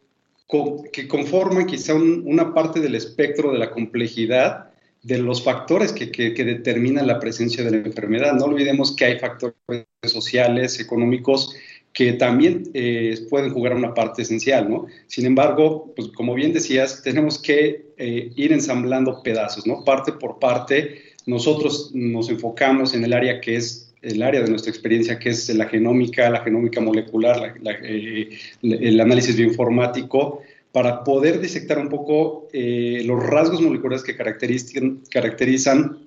[0.93, 4.71] que conforman quizá una parte del espectro de la complejidad
[5.03, 6.07] de los factores que,
[6.45, 8.35] determinan la presencia de la enfermedad.
[8.35, 9.57] No olvidemos que hay factores
[10.03, 11.55] sociales, económicos,
[11.93, 14.87] que también eh, pueden jugar una parte esencial, ¿no?
[15.07, 19.85] Sin embargo, pues como bien decías, tenemos que eh, ir ensamblando pedazos, ¿no?
[19.85, 24.71] Parte por parte, nosotros nos enfocamos en el área que es el área de nuestra
[24.71, 28.31] experiencia, que es la genómica, la genómica molecular, eh,
[28.63, 35.99] el análisis bioinformático, para poder disectar un poco eh, los rasgos moleculares que caracterizan, caracterizan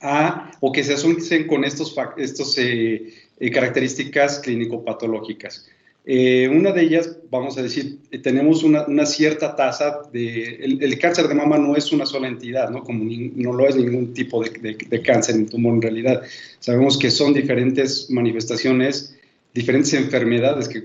[0.00, 3.12] a, o que se asocien con estos, estos eh,
[3.52, 5.68] características clínico-patológicas.
[6.04, 10.54] Eh, una de ellas, vamos a decir, eh, tenemos una, cierta tasa de...
[10.80, 12.82] El, cáncer de mama no es una sola entidad, ¿no?
[12.82, 16.22] Como ni, no lo es ningún tipo de, cáncer en tumor en realidad.
[16.60, 19.16] Sabemos que son diferentes manifestaciones,
[19.52, 20.82] diferentes enfermedades que,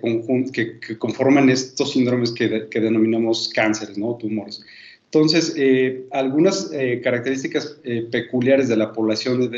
[0.98, 4.16] conforman estos síndromes que, denominamos cánceres, ¿no?
[4.16, 4.62] Tumores.
[5.06, 9.52] Entonces, eh, algunas eh, características eh, peculiares de la población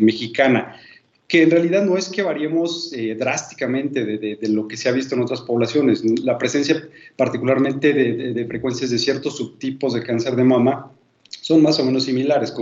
[0.00, 0.76] mexicana
[1.28, 5.14] que en realidad no es que variemos eh, drásticamente de, lo que se ha visto
[5.14, 6.02] en otras poblaciones.
[6.24, 10.90] La presencia particularmente de, frecuencias de ciertos subtipos de cáncer de mama
[11.28, 12.54] son más o menos similares,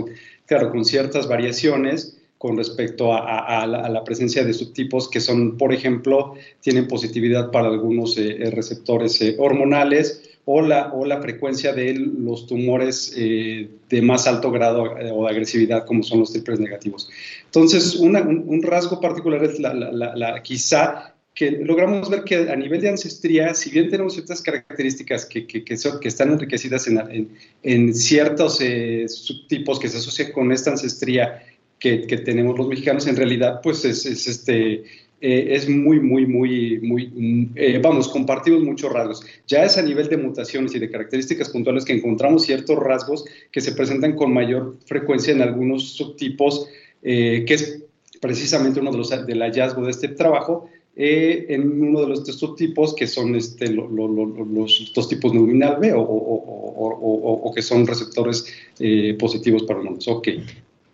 [0.45, 6.35] claro, con ciertas variaciones con respecto a, la, presencia de subtipos que son, por ejemplo,
[6.59, 12.47] tienen positividad para algunos eh, eh receptores hormonales o la, o la frecuencia de los
[12.47, 17.09] tumores eh, de más alto grado eh, o de agresividad, como son los triples negativos.
[17.43, 22.49] Entonces, una, un, un, rasgo particular es la, la, la, quizá que logramos ver que
[22.49, 26.87] a nivel de ancestría, si bien tenemos ciertas características que, que, son, que están enriquecidas
[26.87, 27.29] en,
[27.63, 31.43] en, ciertos eh, subtipos que se asocian con esta ancestría
[31.77, 34.85] que, tenemos los mexicanos, en realidad, pues es, este,
[35.21, 39.25] eh, es muy, muy, muy, muy, eh, vamos, compartimos muchos rasgos.
[39.47, 43.61] Ya es a nivel de mutaciones y de características puntuales que encontramos ciertos rasgos que
[43.61, 46.67] se presentan con mayor frecuencia en algunos subtipos,
[47.01, 47.83] que es
[48.19, 52.95] precisamente uno de los del hallazgo de este trabajo, eh, en uno de los subtipos
[52.95, 58.47] que son este, los dos tipos neuronal B o, que son receptores
[58.79, 60.07] eh, positivos para humanos.
[60.07, 60.29] Ok.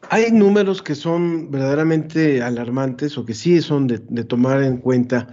[0.10, 5.28] Hay números que son verdaderamente alarmantes o que sí son de, tomar en cuenta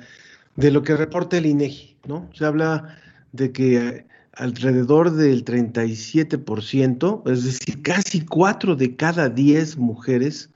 [0.56, 2.30] de lo que reporta el INEGI, ¿no?
[2.34, 2.96] Se habla
[3.32, 10.50] de que alrededor del 37%, es decir, casi 4 de cada 10 mujeres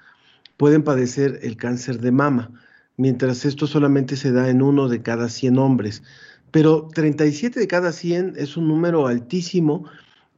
[0.57, 2.51] pueden padecer el cáncer de mama
[2.97, 6.03] mientras esto solamente se da en uno de cada 100 hombres.
[6.51, 9.87] Pero 37 de cada 100 es un número altísimo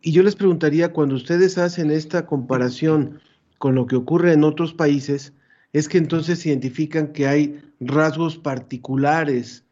[0.01, 3.21] y yo les preguntaría, cuando ustedes hacen esta comparación
[3.59, 5.33] con lo que ocurre en otros países,
[5.73, 9.65] es que entonces identifican que hay rasgos particulares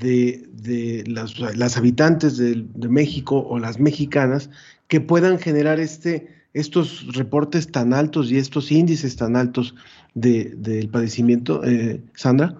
[0.00, 4.50] de, las, habitantes de, de, México o las mexicanas
[4.88, 9.74] que puedan generar este, estos reportes tan altos y estos índices tan altos
[10.14, 12.54] del padecimiento, eh, Sandra?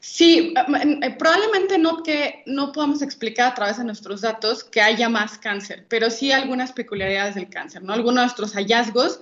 [0.00, 5.08] Sí, eh, probablemente no que no podamos explicar a través de nuestros datos que haya
[5.08, 7.92] más cáncer, pero sí algunas peculiaridades del cáncer, ¿no?
[7.92, 9.20] Algunos de nuestros hallazgos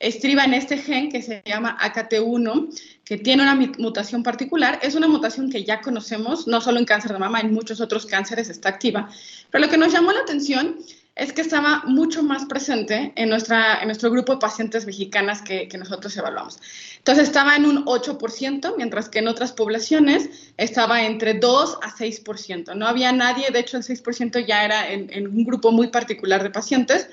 [0.00, 2.68] estriban este gen que se llama AKT1,
[3.04, 4.78] que tiene una mutación particular.
[4.82, 8.06] Es una mutación que ya conocemos, no solo en cáncer de mama, en muchos otros
[8.06, 9.08] cánceres está activa.
[9.50, 10.76] Pero lo que nos llamó la atención
[11.18, 15.66] es que estaba mucho más presente en, nuestra, en nuestro grupo de pacientes mexicanas que,
[15.66, 16.60] que, nosotros evaluamos.
[16.98, 22.76] Entonces estaba en un 8%, mientras que en otras poblaciones estaba entre 2 a 6%.
[22.76, 26.44] No había nadie, de hecho el 6% ya era en, en un grupo muy particular
[26.44, 27.08] de pacientes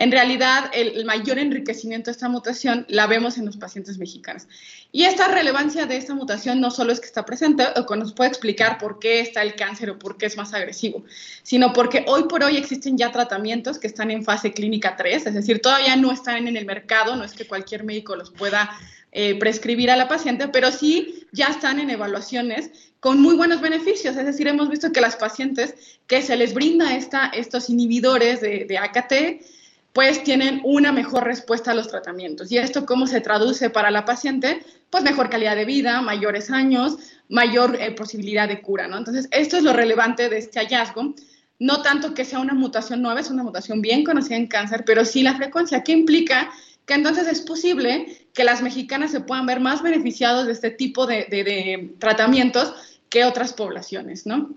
[0.00, 4.48] en realidad, el, mayor enriquecimiento de esta mutación la vemos en los pacientes mexicanos.
[4.92, 8.14] Y esta relevancia de esta mutación no solo es que está presente o que nos
[8.14, 11.04] puede explicar por qué está el cáncer o por qué es más agresivo,
[11.42, 15.34] sino porque hoy por hoy existen ya tratamientos que están en fase clínica 3, es
[15.34, 18.70] decir, todavía no están en el mercado, no es que cualquier médico los pueda
[19.12, 24.16] eh, prescribir a la paciente, pero sí ya están en evaluaciones con muy buenos beneficios.
[24.16, 25.74] Es decir, hemos visto que las pacientes
[26.06, 29.12] que se les brinda esta, estos inhibidores de, de AKT,
[29.92, 32.50] pues tienen una mejor respuesta a los tratamientos.
[32.52, 34.64] ¿Y esto cómo se traduce para la paciente?
[34.88, 36.96] Pues mejor calidad de vida, mayores años,
[37.28, 38.98] mayor eh, posibilidad de cura, ¿no?
[38.98, 41.14] Entonces, esto es lo relevante de este hallazgo.
[41.58, 45.04] No tanto que sea una mutación nueva, es una mutación bien conocida en cáncer, pero
[45.04, 46.50] sí la frecuencia, que implica
[46.86, 51.06] que entonces es posible que las mexicanas se puedan ver más beneficiados de este tipo
[51.06, 52.72] de, de tratamientos
[53.08, 54.50] que otras poblaciones, ¿no?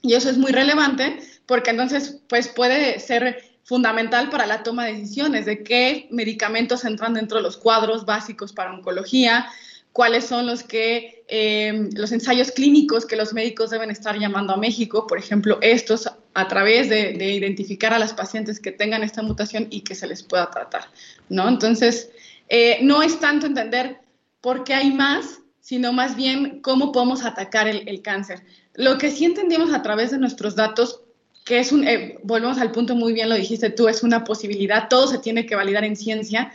[0.00, 4.92] Y eso es muy relevante porque entonces, pues puede ser fundamental para la toma de
[4.92, 9.48] decisiones de qué medicamentos entran dentro de los cuadros básicos para oncología,
[9.92, 14.56] cuáles son los que eh, los ensayos clínicos que los médicos deben estar llamando a
[14.56, 19.66] México, por ejemplo, estos a través de, identificar a las pacientes que tengan esta mutación
[19.70, 20.84] y que se les pueda tratar,
[21.28, 21.48] ¿no?
[21.48, 22.10] Entonces,
[22.48, 23.98] eh, no es tanto entender
[24.42, 28.44] por qué hay más, sino más bien cómo podemos atacar el, el cáncer.
[28.74, 31.00] Lo que sí entendimos a través de nuestros datos
[31.46, 34.88] que es un, eh, volvemos al punto, muy bien lo dijiste tú, es una posibilidad,
[34.88, 36.52] todo se tiene que validar en ciencia,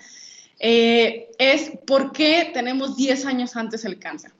[0.60, 4.34] eh, es por qué tenemos 10 años antes el cáncer.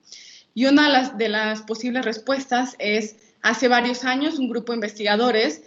[0.54, 4.78] Y una de las, de las posibles respuestas es, hace varios años un grupo de
[4.78, 5.62] investigadores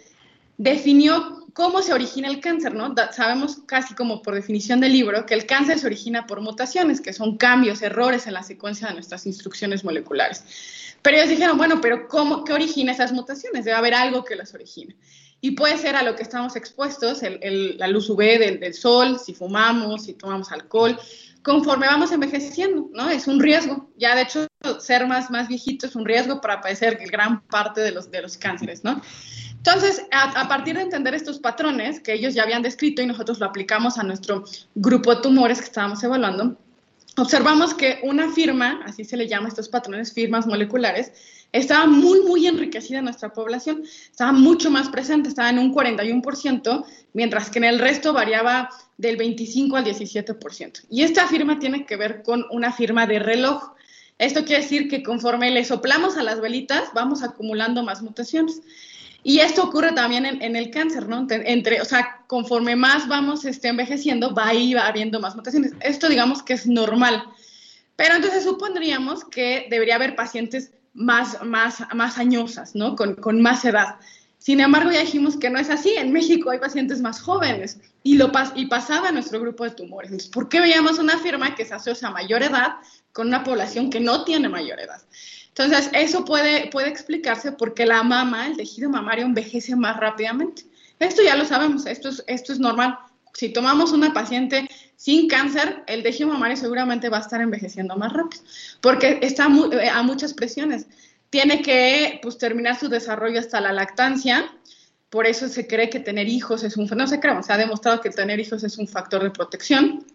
[0.57, 2.93] definió cómo se origina el cáncer, ¿no?
[3.13, 7.13] sabemos casi como por definición del libro que el cáncer se origina por mutaciones, que
[7.13, 10.43] son cambios, errores en la secuencia de nuestras instrucciones moleculares.
[11.01, 13.63] Pero ellos dijeron, bueno, pero ¿cómo, ¿qué origina esas mutaciones?
[13.63, 14.95] Debe haber algo que las origine.
[15.39, 19.33] Y puede ser a lo que estamos expuestos, la luz UV del, del, sol, si
[19.33, 20.99] fumamos, si tomamos alcohol,
[21.43, 23.09] conforme vamos envejeciendo, ¿no?
[23.09, 23.91] Es un riesgo.
[23.95, 24.47] Ya de hecho,
[24.79, 28.37] ser más, más viejito es un riesgo para padecer gran parte de los, de los
[28.37, 28.99] cánceres, ¿no?
[29.65, 33.39] Entonces, a, a, partir de entender estos patrones que ellos ya habían descrito y nosotros
[33.39, 34.43] lo aplicamos a nuestro
[34.75, 36.55] grupo de tumores que estábamos evaluando,
[37.17, 41.11] observamos que una firma, así se le llama a estos patrones, firmas moleculares,
[41.51, 46.85] estaba muy, muy enriquecida en nuestra población, estaba mucho más presente, estaba en un 41%,
[47.13, 50.85] mientras que en el resto variaba del 25 al 17%.
[50.89, 53.71] Y esta firma tiene que ver con una firma de reloj.
[54.19, 58.61] Esto quiere decir que conforme le soplamos a las velitas, vamos acumulando más mutaciones.
[59.27, 61.25] Y esto ocurre también en, el cáncer, ¿no?
[61.27, 65.73] Entre, o sea, conforme más vamos este, envejeciendo, va ahí va habiendo más mutaciones.
[65.79, 67.23] Esto digamos que es normal.
[67.95, 72.95] Pero entonces supondríamos que debería haber pacientes más, más, más añosas, ¿no?
[72.95, 73.95] Con, con más edad.
[74.45, 75.95] Sin embargo, ya dijimos que no es así.
[75.97, 80.11] En México hay pacientes más jóvenes y, lo y pasaba nuestro grupo de tumores.
[80.11, 82.75] Entonces, ¿por qué veíamos una firma que se asocia a mayor edad
[83.11, 85.01] con una población que no tiene mayor edad?
[85.47, 90.61] Entonces, eso puede, explicarse porque la mama, el tejido mamario, envejece más rápidamente.
[90.99, 92.99] Esto ya lo sabemos, esto es, esto es normal.
[93.33, 98.13] Si tomamos una paciente sin cáncer, el tejido mamario seguramente va a estar envejeciendo más
[98.13, 98.43] rápido,
[98.79, 100.85] porque está eh, a muchas presiones
[101.29, 104.51] tiene que pues, terminar su desarrollo hasta la lactancia.
[105.09, 108.01] Por eso se cree que tener hijos es un, no se cree, se ha demostrado
[108.01, 110.05] que tener hijos es un factor de protección.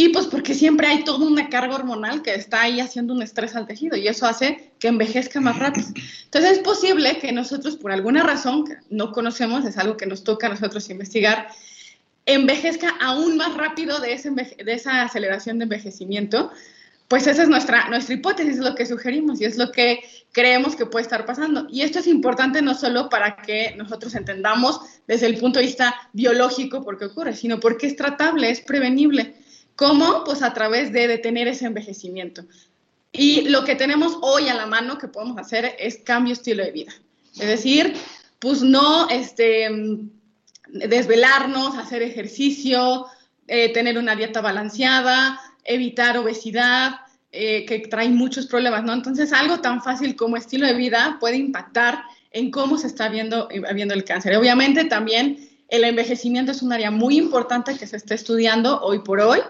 [0.00, 3.56] Y pues porque siempre hay toda una carga hormonal que está ahí haciendo un estrés
[3.56, 5.88] al tejido y eso hace que envejezca más rápido.
[6.24, 10.22] Entonces es posible que nosotros por alguna razón que no conocemos, es algo que nos
[10.22, 11.48] toca a nosotros investigar,
[12.26, 16.52] envejezca aún más rápido de, ese de esa aceleración de envejecimiento
[17.08, 20.00] pues esa es nuestra, nuestra hipótesis, es lo que sugerimos y es lo que
[20.32, 21.66] creemos que puede estar pasando.
[21.70, 25.94] Y esto es importante no solo para que nosotros entendamos desde el punto de vista
[26.12, 29.34] biológico por qué ocurre, sino porque es tratable, es prevenible.
[29.74, 30.22] ¿Cómo?
[30.24, 32.44] Pues a través de detener ese envejecimiento.
[33.10, 36.72] Y lo que tenemos hoy a la mano que podemos hacer es cambio estilo de
[36.72, 36.92] vida.
[37.40, 37.94] Es decir,
[38.38, 39.70] pues no este,
[40.68, 43.06] desvelarnos, hacer ejercicio,
[43.46, 46.96] eh, tener una dieta balanceada, evitar obesidad,
[47.30, 48.92] eh, que trae muchos problemas, ¿no?
[48.92, 52.02] Entonces, algo tan fácil como estilo de vida puede impactar
[52.32, 54.36] en cómo se está viendo, viendo el cáncer.
[54.36, 59.20] Obviamente, también el envejecimiento es un área muy importante que se está estudiando hoy por
[59.20, 59.40] hoy.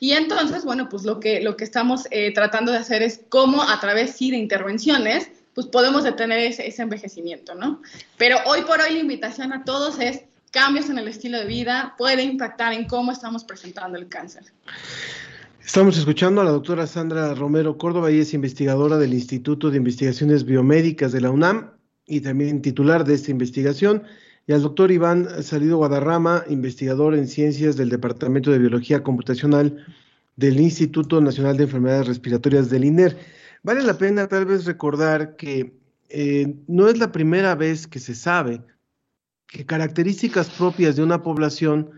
[0.00, 3.62] Y entonces, bueno, pues lo que, lo que estamos eh, tratando de hacer es cómo
[3.62, 7.82] a través, sí, de intervenciones, pues podemos detener ese, ese envejecimiento, ¿no?
[8.16, 11.94] Pero hoy por hoy la invitación a todos es cambios en el estilo de vida,
[11.98, 14.44] puede impactar en cómo estamos presentando el cáncer.
[15.68, 20.46] Estamos escuchando a la doctora Sandra Romero Córdoba, y es investigadora del Instituto de Investigaciones
[20.46, 21.72] Biomédicas de la UNAM
[22.06, 24.02] y también titular de esta investigación,
[24.46, 29.84] y al doctor Iván Salido Guadarrama, investigador en ciencias del Departamento de Biología Computacional
[30.36, 33.18] del Instituto Nacional de Enfermedades Respiratorias del INER.
[33.62, 38.14] Vale la pena tal vez recordar que eh, no es la primera vez que se
[38.14, 38.62] sabe
[39.46, 41.90] que características propias de una población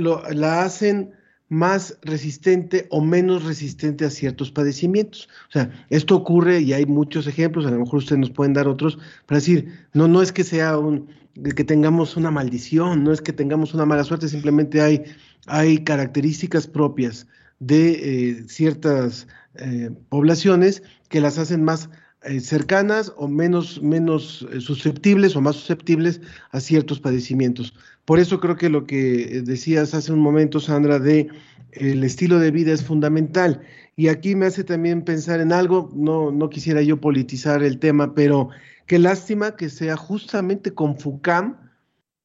[0.00, 1.12] la hacen
[1.54, 5.28] más resistente o menos resistente a ciertos padecimientos.
[5.48, 8.66] O sea, esto ocurre y hay muchos ejemplos, a lo mejor ustedes nos pueden dar
[8.66, 11.08] otros, para decir, no, no es que sea un,
[11.56, 15.04] que tengamos una maldición, no es que tengamos una mala suerte, simplemente hay,
[15.46, 17.26] hay características propias
[17.60, 21.88] de eh, ciertas eh, poblaciones que las hacen más
[22.24, 27.74] eh, cercanas o menos, menos susceptibles o más susceptibles a ciertos padecimientos.
[28.04, 31.28] Por eso creo que lo que decías hace un momento, Sandra, de
[31.72, 33.62] el estilo de vida es fundamental.
[33.96, 38.14] Y aquí me hace también pensar en algo, no, no quisiera yo politizar el tema,
[38.14, 38.50] pero
[38.86, 41.56] qué lástima que sea justamente con FUCAM,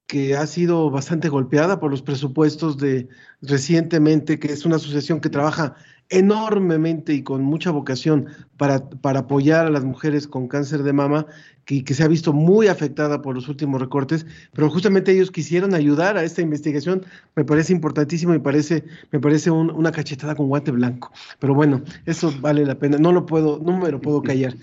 [0.09, 3.07] que ha sido bastante golpeada por los presupuestos de
[3.43, 5.75] recientemente, que es una asociación que trabaja
[6.09, 8.25] enormemente y con mucha vocación
[8.57, 11.27] para, para apoyar a las mujeres con cáncer de mama,
[11.63, 15.75] que, que, se ha visto muy afectada por los últimos recortes, pero justamente ellos quisieron
[15.75, 17.05] ayudar a esta investigación,
[17.35, 21.11] me parece importantísimo y parece, me parece una cachetada con guante blanco.
[21.37, 24.55] Pero bueno, eso vale la pena, no lo puedo, no me lo puedo callar.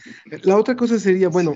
[0.42, 1.54] La otra cosa sería, bueno,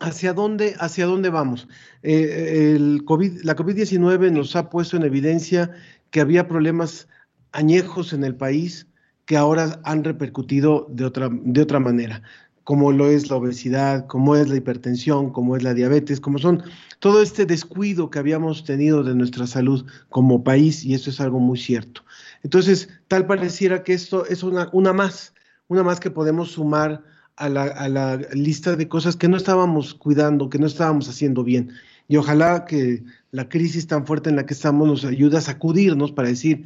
[0.00, 1.68] ¿Hacia dónde, hacia dónde vamos?
[2.02, 5.70] Eh, COVID, la COVID-19 nos ha puesto en evidencia
[6.10, 7.08] que había problemas
[7.52, 8.86] añejos en el país,
[9.24, 12.22] que ahora han repercutido de otra, de otra manera,
[12.64, 16.62] como lo es la obesidad, como es la hipertensión, como es la diabetes, como son
[16.98, 21.38] todo este descuido que habíamos tenido de nuestra salud como país, y eso es algo
[21.38, 22.04] muy cierto.
[22.42, 25.34] Entonces, tal pareciera que esto es una más,
[25.68, 27.02] una más que podemos sumar
[27.36, 31.44] a la, a la lista de cosas que no estábamos cuidando, que no estábamos haciendo
[31.44, 31.72] bien.
[32.08, 36.12] Y ojalá que la crisis tan fuerte en la que estamos nos ayude a sacudirnos
[36.12, 36.64] para decir,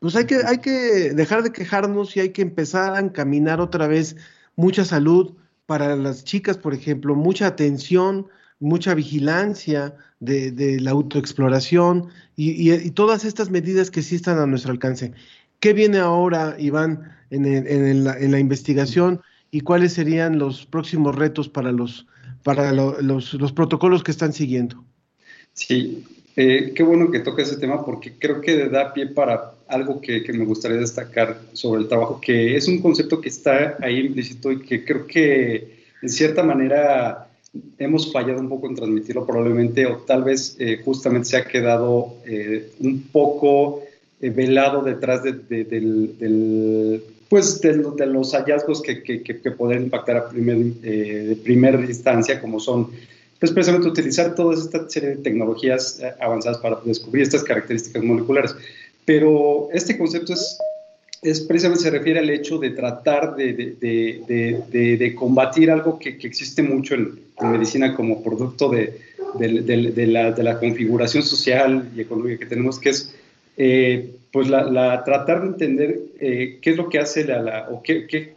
[0.00, 3.86] pues hay que, hay que dejar de quejarnos y hay que empezar a encaminar otra
[3.86, 4.16] vez
[4.56, 5.34] mucha salud
[5.66, 8.26] para las chicas, por ejemplo, mucha atención,
[8.58, 15.12] mucha vigilancia de, la autoexploración y, todas estas medidas que sí están a nuestro alcance.
[15.60, 19.22] ¿Qué viene ahora, Iván, en, la, investigación
[19.52, 22.06] y cuáles serían los próximos retos para los,
[22.42, 24.82] para los, los protocolos que están siguiendo?
[25.52, 30.00] Sí, eh, qué bueno que toca ese tema porque creo que da pie para algo
[30.00, 34.50] que, me gustaría destacar sobre el trabajo, que es un concepto que está ahí implícito
[34.50, 37.28] y que creo que en cierta manera
[37.78, 42.14] hemos fallado un poco en transmitirlo probablemente o tal vez eh, justamente se ha quedado
[42.24, 43.82] eh, un poco
[44.20, 45.44] velado detrás del,
[47.32, 47.72] pues de,
[48.06, 52.90] los hallazgos que, que, que, pueden impactar a primer, de primera instancia, como son
[53.40, 58.54] pues precisamente utilizar toda esta serie de tecnologías avanzadas para descubrir estas características moleculares.
[59.06, 60.58] Pero este concepto es
[61.22, 66.18] es precisamente se refiere al hecho de tratar de, de, de, de combatir algo que,
[66.18, 69.00] que, existe mucho en, medicina como producto de,
[70.06, 73.14] la, la, configuración social y económica que tenemos, que es
[73.56, 78.06] eh, pues la, tratar de entender eh, qué es lo que hace la, o qué,
[78.06, 78.34] qué,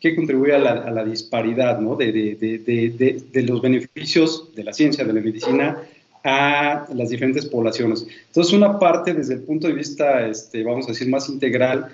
[0.00, 1.96] qué, contribuye a la, la disparidad ¿no?
[1.96, 5.82] de, los beneficios de la ciencia, de la medicina
[6.22, 8.06] a las diferentes poblaciones.
[8.28, 11.88] Entonces, una parte desde el punto de vista, este, vamos a decir, más integral,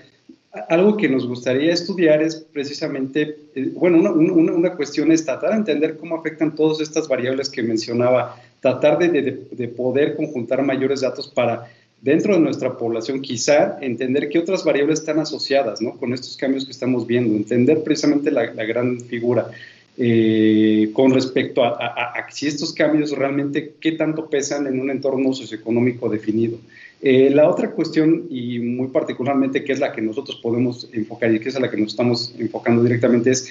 [0.69, 5.51] algo que nos gustaría estudiar es precisamente, eh, bueno, una, una, una, cuestión es tratar
[5.51, 10.63] de entender cómo afectan todas estas variables que mencionaba, tratar de, de, de, poder conjuntar
[10.63, 11.69] mayores datos para,
[12.05, 15.97] dentro de nuestra población, quizá entender qué otras variables están asociadas ¿no?
[15.97, 19.51] con estos cambios que estamos viendo, entender precisamente la, gran figura.
[19.97, 26.11] Eh, con respecto a, si estos cambios realmente qué tanto pesan en un entorno socioeconómico
[26.11, 26.59] definido.
[27.01, 31.41] Eh, la otra cuestión, y muy particularmente, que es la que nosotros podemos enfocar y
[31.41, 33.51] que es a la que nos estamos enfocando directamente, es,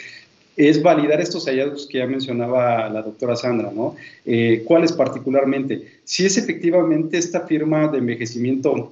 [0.56, 3.96] es validar estos hallazgos que ya mencionaba la doctora Sandra, ¿no?
[4.26, 5.84] Eh, ¿Cuáles particularmente?
[6.04, 8.92] Si es efectivamente esta firma de envejecimiento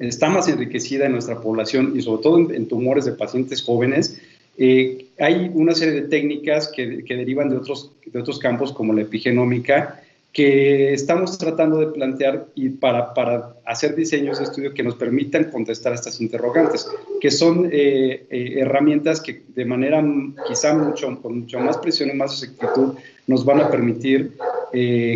[0.00, 4.18] está más enriquecida en nuestra población y sobre todo en tumores de pacientes jóvenes,
[4.58, 9.02] eh, hay una serie de técnicas que, derivan de otros, de otros campos como la
[9.02, 10.02] epigenómica
[10.36, 15.44] que estamos tratando de plantear y para, para hacer diseños de estudio que nos permitan
[15.44, 16.86] contestar estas interrogantes,
[17.22, 20.04] que son eh, eh, herramientas que de manera
[20.46, 24.36] quizá mucho, con mucho más presión y más exactitud nos van a permitir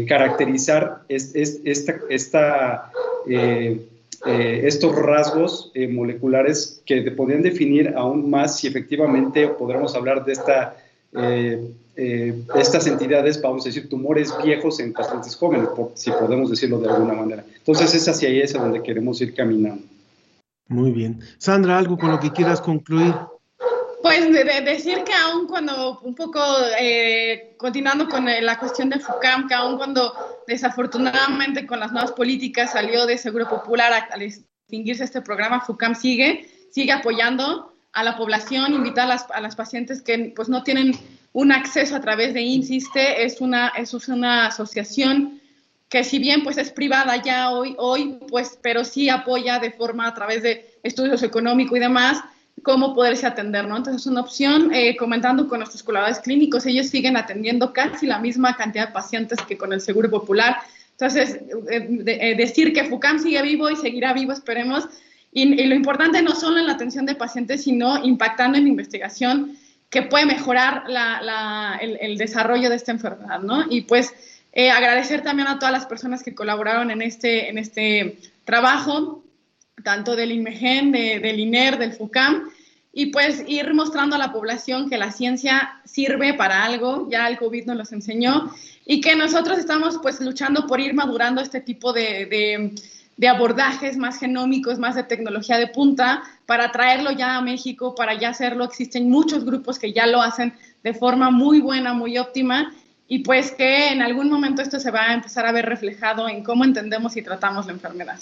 [0.09, 2.91] caracterizar esta, esta
[4.27, 10.33] eh, estos rasgos eh, moleculares que podrían definir aún más si efectivamente podremos hablar de
[10.33, 10.77] esta,
[12.03, 16.89] eh, estas entidades, vamos a decir, tumores viejos en pacientes jóvenes, si podemos decirlo de
[16.89, 17.45] alguna manera.
[17.55, 19.85] Entonces es hacia ahí es a donde queremos ir caminando.
[20.69, 21.21] Muy bien.
[21.37, 23.15] Sandra, ¿algo con lo que quieras concluir?
[24.03, 26.41] Pues de, decir que aún cuando, un poco
[26.81, 30.15] eh, continuando con eh, la cuestión de FUCAM, que aún cuando
[30.47, 36.49] desafortunadamente con las nuevas políticas salió de Seguro Popular al extinguirse este programa, FUCAM sigue,
[36.71, 40.95] sigue apoyando a la población, invita a las, a las pacientes que pues no tienen
[41.33, 45.41] un acceso a través de INSISTE, es una, es una asociación
[45.89, 50.07] que si bien pues es privada ya hoy, hoy pues, pero sí apoya de forma
[50.07, 52.23] a través de estudios económicos y demás,
[52.63, 53.77] cómo poderse atender, ¿no?
[53.77, 58.19] Entonces, es una opción, eh, comentando con nuestros colaboradores clínicos, ellos siguen atendiendo casi la
[58.19, 60.59] misma cantidad de pacientes que con el Seguro Popular.
[60.93, 64.89] Entonces, eh, eh, decir que FUCAM sigue vivo y seguirá vivo, esperemos.
[65.33, 69.57] Y, lo importante no solo en la atención de pacientes, sino impactando en investigación
[69.91, 70.85] que puede mejorar
[71.81, 73.65] el, desarrollo de esta enfermedad, ¿no?
[73.69, 74.15] Y pues
[74.73, 79.23] agradecer también a todas las personas que colaboraron en este, en este trabajo
[79.83, 82.51] tanto del INMEGEN, del INER, del FUCAM,
[82.93, 87.39] y pues ir mostrando a la población que la ciencia sirve para algo, ya el
[87.39, 88.53] COVID nos los enseñó,
[88.85, 92.75] y que nosotros estamos pues luchando por ir madurando este tipo de, de,
[93.29, 98.31] abordajes más genómicos, más de tecnología de punta, para traerlo ya a México, para ya
[98.31, 98.65] hacerlo.
[98.65, 102.73] Existen muchos grupos que ya lo hacen de forma muy buena, muy óptima,
[103.07, 106.43] y pues que en algún momento esto se va a empezar a ver reflejado en
[106.45, 108.19] cómo entendemos y tratamos la enfermedad.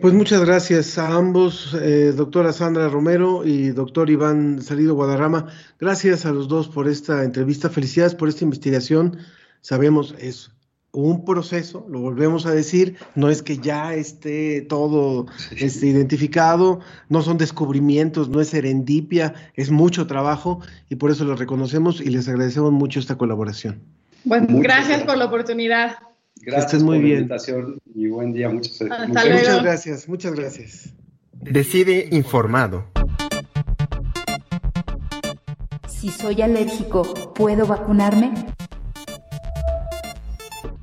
[0.00, 5.48] Pues muchas gracias a ambos, eh, doctora Sandra Romero y doctor Iván Salido Guadarrama.
[5.80, 7.68] Gracias a los dos por esta entrevista.
[7.68, 9.18] Felicidades por esta investigación.
[9.60, 10.52] Sabemos, es
[10.92, 15.26] un proceso, lo volvemos a decir, no es que ya esté todo
[15.56, 21.36] este, identificado, no son descubrimientos, no es serendipia, es mucho trabajo y por eso lo
[21.36, 23.82] reconocemos y les agradecemos mucho esta colaboración.
[24.24, 25.96] Bueno, gracias por la oportunidad.
[26.40, 27.14] Gracias muy por bien.
[27.14, 28.48] la invitación y buen día.
[28.48, 30.94] Muchas, muchas gracias, muchas gracias.
[31.32, 32.86] Decide informado.
[35.88, 38.32] Si soy alérgico, ¿puedo vacunarme?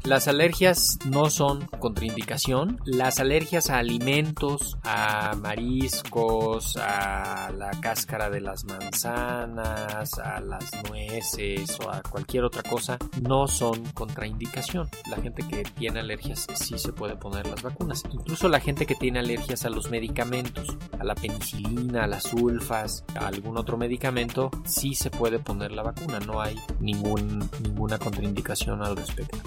[0.05, 2.79] Las alergias no son contraindicación.
[2.85, 11.79] Las alergias a alimentos, a mariscos, a la cáscara de las manzanas, a las nueces
[11.83, 14.87] o a cualquier otra cosa no son contraindicación.
[15.09, 18.03] La gente que tiene alergias sí se puede poner las vacunas.
[18.11, 23.03] Incluso la gente que tiene alergias a los medicamentos, a la penicilina, a las sulfas,
[23.15, 26.19] a algún otro medicamento, sí se puede poner la vacuna.
[26.19, 29.39] No hay ningún, ninguna contraindicación al respecto.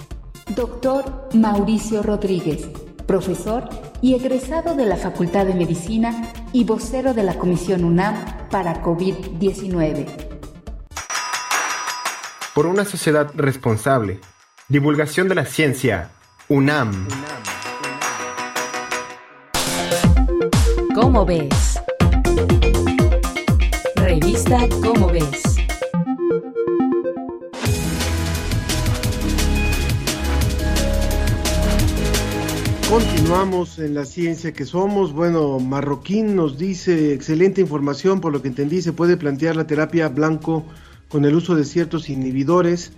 [0.55, 2.67] Doctor Mauricio Rodríguez,
[3.05, 3.69] profesor
[4.01, 10.07] y egresado de la Facultad de Medicina y vocero de la Comisión UNAM para COVID-19.
[12.55, 14.19] Por una sociedad responsable.
[14.67, 16.09] Divulgación de la ciencia.
[16.47, 17.07] UNAM.
[20.95, 21.79] ¿Cómo ves?
[23.95, 25.48] Revista ¿Cómo ves?
[32.89, 35.13] Continuamos en la ciencia que somos.
[35.13, 40.09] Bueno, Marroquín nos dice, excelente información, por lo que entendí, se puede plantear la terapia
[40.09, 40.65] blanco
[41.07, 42.91] con el uso de ciertos inhibidores,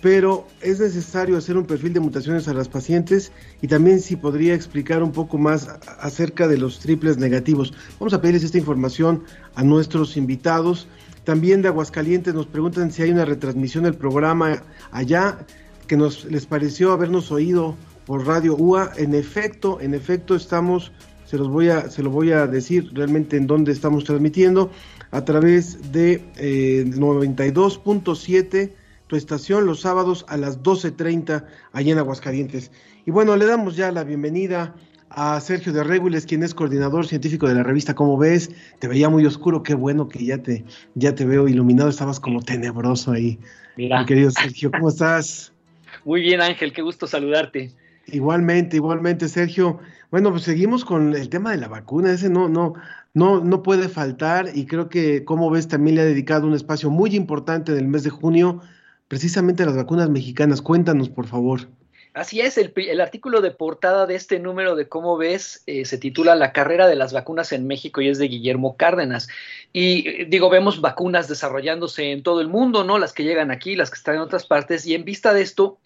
[0.00, 4.54] pero es necesario hacer un perfil de mutaciones a las pacientes y también si podría
[4.54, 5.68] explicar un poco más
[5.98, 7.74] acerca de los triples negativos.
[7.98, 9.24] Vamos a pedirles esta información
[9.56, 10.86] a nuestros invitados.
[11.24, 14.62] También de Aguascalientes nos preguntan si hay una retransmisión del programa
[14.92, 15.44] allá,
[15.88, 17.76] que nos les pareció habernos oído
[18.06, 18.92] por Radio UA.
[18.96, 20.92] En efecto, en efecto estamos,
[21.24, 24.70] se los voy a, se lo voy a decir realmente en dónde estamos transmitiendo,
[25.10, 28.72] a través de eh, 92.7,
[29.06, 32.72] tu estación, los sábados a las 12.30, allá en Aguascalientes.
[33.06, 34.74] Y bueno, le damos ya la bienvenida
[35.10, 38.50] a Sergio de Regules, quien es coordinador científico de la revista Como ves,
[38.80, 42.42] te veía muy oscuro, qué bueno que ya te, ya te veo iluminado, estabas como
[42.42, 43.38] tenebroso ahí.
[43.76, 44.00] Mira.
[44.00, 45.52] Mi querido Sergio, ¿cómo estás?
[46.04, 47.70] Muy bien, Ángel, qué gusto saludarte.
[48.06, 49.80] Igualmente, igualmente, Sergio.
[50.10, 52.12] Bueno, pues seguimos con el tema de la vacuna.
[52.12, 52.74] Ese no, no,
[53.14, 56.90] no, no puede faltar y creo que, como ves, también le ha dedicado un espacio
[56.90, 58.60] muy importante del mes de junio,
[59.08, 60.62] precisamente a las vacunas mexicanas.
[60.62, 61.68] Cuéntanos, por favor.
[62.14, 65.98] Así es, el, el, artículo de portada de este número de cómo ves eh, se
[65.98, 69.26] titula La carrera de las vacunas en México y es de Guillermo Cárdenas.
[69.72, 72.98] Y eh, digo, vemos vacunas desarrollándose en todo el mundo, ¿no?
[72.98, 74.86] Las que llegan aquí, las que están en otras partes.
[74.86, 75.78] Y en vista de esto,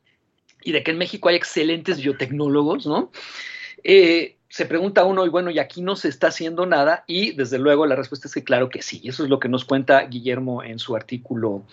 [0.63, 3.11] y de que en México hay excelentes biotecnólogos, ¿no?
[3.85, 7.59] Eh, se pregunta uno, y bueno, y aquí no se está haciendo nada, y desde
[7.59, 10.63] luego la respuesta es que claro que sí, eso es lo que nos cuenta Guillermo
[10.63, 11.65] en su artículo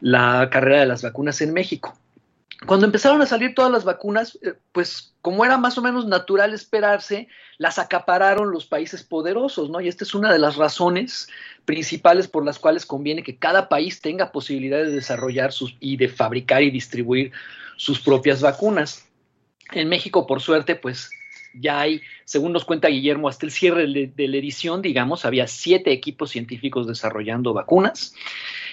[0.00, 1.96] La carrera de las vacunas en México.
[2.66, 6.54] Cuando empezaron a salir todas las vacunas, eh, pues como era más o menos natural
[6.54, 9.80] esperarse, las acapararon los países poderosos, ¿no?
[9.80, 11.28] Y esta es una de las razones
[11.64, 16.08] principales por las cuales conviene que cada país tenga posibilidades de desarrollar sus, y de
[16.08, 17.32] fabricar y distribuir
[17.76, 19.08] sus propias vacunas.
[19.72, 21.10] En México, por suerte, pues
[21.54, 25.92] ya hay, según nos cuenta Guillermo, hasta el cierre de la edición, digamos, había siete
[25.92, 28.14] equipos científicos desarrollando vacunas.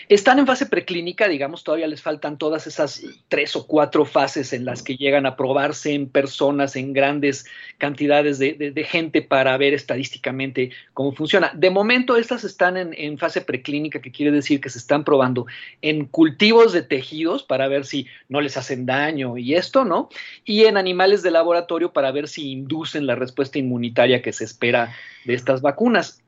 [0.09, 4.65] Están en fase preclínica, digamos, todavía les faltan todas esas tres o cuatro fases en
[4.65, 7.45] las que llegan a probarse en personas, en grandes
[7.77, 11.51] cantidades de, gente para ver estadísticamente cómo funciona.
[11.53, 15.45] De momento, estas están en, fase preclínica, que quiere decir que se están probando
[15.83, 20.09] en cultivos de tejidos para ver si no les hacen daño y esto, ¿no?
[20.43, 24.91] Y en animales de laboratorio para ver si inducen la respuesta inmunitaria que se espera
[25.25, 26.23] de estas vacunas.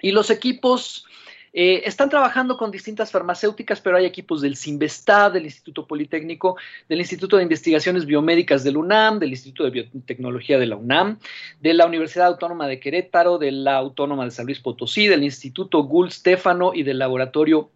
[0.00, 1.04] Y los equipos
[1.52, 6.56] eh, están trabajando con distintas farmacéuticas, pero hay equipos del CIMBESTAD, del Instituto Politécnico,
[6.88, 11.18] del Instituto de Investigaciones Biomédicas del UNAM, del Instituto de Biotecnología de la UNAM,
[11.60, 15.82] de la Universidad Autónoma de Querétaro, de la Autónoma de San Luis Potosí, del Instituto
[15.82, 17.70] Gul Stefano y del Laboratorio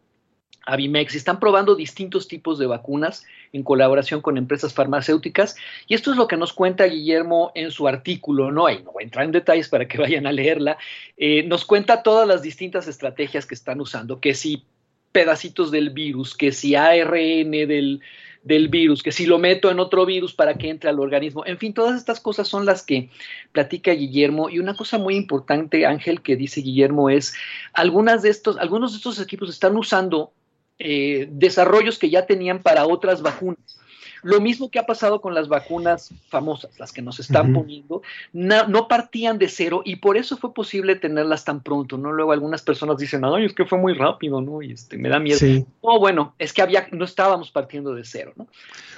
[0.66, 5.56] Avimex están probando distintos tipos de vacunas en colaboración con empresas farmacéuticas
[5.86, 9.02] y esto es lo que nos cuenta Guillermo en su artículo, no, y no voy
[9.02, 10.78] a entrar en detalles para que vayan a leerla,
[11.16, 14.64] eh, nos cuenta todas las distintas estrategias que están usando, que si
[15.12, 18.00] pedacitos del virus, que si ARN del,
[18.42, 21.56] del virus, que si lo meto en otro virus para que entre al organismo, en
[21.56, 23.10] fin, todas estas cosas son las que
[23.52, 27.32] platica Guillermo y una cosa muy importante, Ángel, que dice Guillermo es,
[27.72, 30.32] algunas de estos, algunos de estos equipos están usando
[30.78, 33.78] eh, desarrollos que ya tenían para otras vacunas.
[34.24, 37.60] Lo mismo que ha pasado con las vacunas famosas, las que nos están uh -huh.
[37.60, 38.02] poniendo,
[38.32, 42.10] no, no, partían de cero y por eso fue posible tenerlas tan pronto, ¿no?
[42.10, 44.62] Luego algunas personas dicen, ay, es que fue muy rápido, ¿no?
[44.62, 45.38] Y este, me da miedo.
[45.38, 45.66] Sí.
[45.82, 48.48] No, bueno, es que había, no estábamos partiendo de cero, ¿no?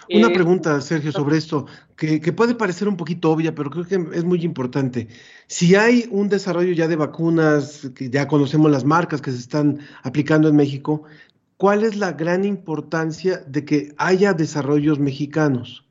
[0.09, 1.66] Una eh, pregunta, Sergio, sobre esto,
[1.97, 5.09] que, que, puede parecer un poquito obvia, pero creo que es muy importante.
[5.49, 9.81] Si hay un desarrollo ya de vacunas, que ya conocemos las marcas que se están
[10.05, 11.03] aplicando en México,
[11.57, 15.85] ¿cuál es la gran importancia de que haya desarrollos mexicanos?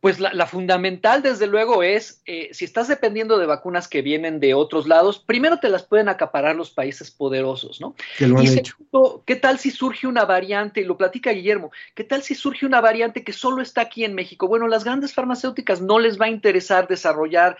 [0.00, 4.38] Pues la, la fundamental, desde luego, es eh, si estás dependiendo de vacunas que vienen
[4.38, 7.94] de otros lados, primero te las pueden acaparar los países poderosos, ¿no?
[8.18, 8.74] Que lo han y hecho.
[8.76, 10.82] segundo, ¿qué tal si surge una variante?
[10.82, 14.14] Y lo platica Guillermo, ¿qué tal si surge una variante que solo está aquí en
[14.14, 14.46] México?
[14.46, 17.56] Bueno, las grandes farmacéuticas no les va a interesar desarrollar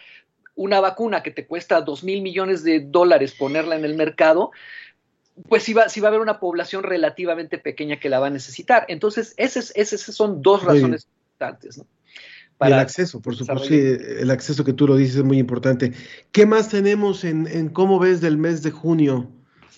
[0.54, 4.50] una vacuna que te cuesta dos mil millones de dólares ponerla en el mercado,
[5.48, 8.30] pues sí va, sí va a haber una población relativamente pequeña que la va a
[8.30, 8.84] necesitar.
[8.88, 11.08] Entonces, esas, esas son dos razones sí.
[11.32, 11.86] importantes, ¿no?
[12.56, 15.92] Para el acceso, por supuesto, sí, el acceso que tú lo dices es muy importante.
[16.30, 19.28] ¿Qué más tenemos en, en cómo ves del mes de junio?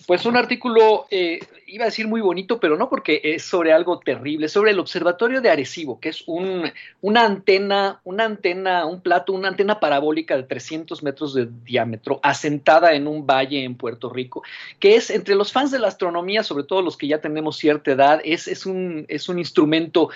[0.07, 3.99] Pues un artículo, eh, iba a decir muy bonito, pero no porque es sobre algo
[3.99, 6.63] terrible, sobre el Observatorio de Arecibo, que es un,
[7.01, 12.93] una antena, una antena, un plato, una antena parabólica de 300 metros de diámetro, asentada
[12.93, 14.43] en un valle en Puerto Rico,
[14.79, 17.91] que es entre los fans de la astronomía, sobre todo los que ya tenemos cierta
[17.91, 20.09] edad, es, un, instrumento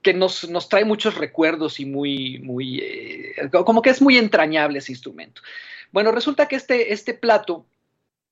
[0.00, 4.78] que nos, nos, trae muchos recuerdos y muy, muy, eh, como que es muy entrañable
[4.78, 5.42] ese instrumento.
[5.90, 7.66] Bueno, resulta que este, este plato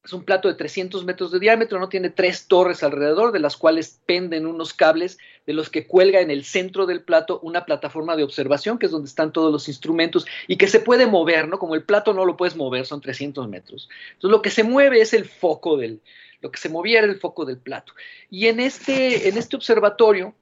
[0.07, 3.57] es un plato de 300 metros de diámetro, no tiene tres torres alrededor, de las
[3.57, 8.15] cuales penden unos cables, de los que cuelga en el centro del plato una plataforma
[8.17, 11.59] de observación, que es donde están todos los instrumentos, y que se puede mover, ¿no?
[11.59, 13.89] Como el plato no lo puedes mover, son 300 metros.
[14.15, 16.01] Entonces lo que se mueve es el foco del,
[16.41, 17.93] lo que se movía era el foco del plato.
[18.31, 20.37] Y en este, en este observatorio,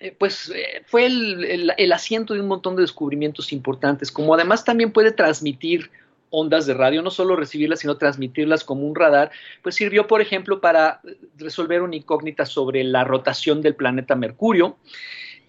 [0.00, 4.64] eh, pues eh, fue el, el asiento de un montón de descubrimientos importantes, como además
[4.64, 5.90] también puede transmitir
[6.30, 9.30] ondas de radio, no solo recibirlas, sino transmitirlas como un radar,
[9.62, 11.00] pues sirvió, por ejemplo, para
[11.36, 14.76] resolver una incógnita sobre la rotación del planeta Mercurio.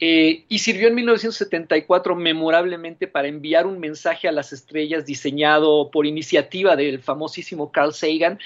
[0.01, 6.05] Eh, y sirvió en 1974 memorablemente para enviar un mensaje a las estrellas diseñado por
[6.05, 8.39] iniciativa del famosísimo Carl Sagan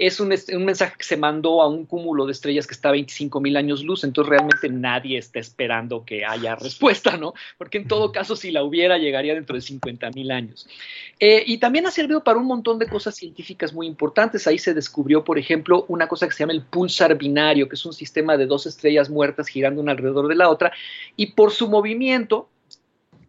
[0.00, 3.38] es un, mensaje que se mandó a un cúmulo de estrellas que está a 25
[3.38, 7.34] mil años luz, entonces realmente nadie está esperando que haya respuesta, ¿no?
[7.58, 10.66] Porque en todo caso, si la hubiera, llegaría dentro de 50 mil años.
[11.18, 14.46] Eh, y también ha servido para un montón de cosas científicas muy importantes.
[14.46, 17.84] Ahí se descubrió, por ejemplo, una cosa que se llama el pulsar binario, que es
[17.84, 20.72] un sistema de dos estrellas muertas girando una alrededor de la otra,
[21.16, 22.48] y por su movimiento,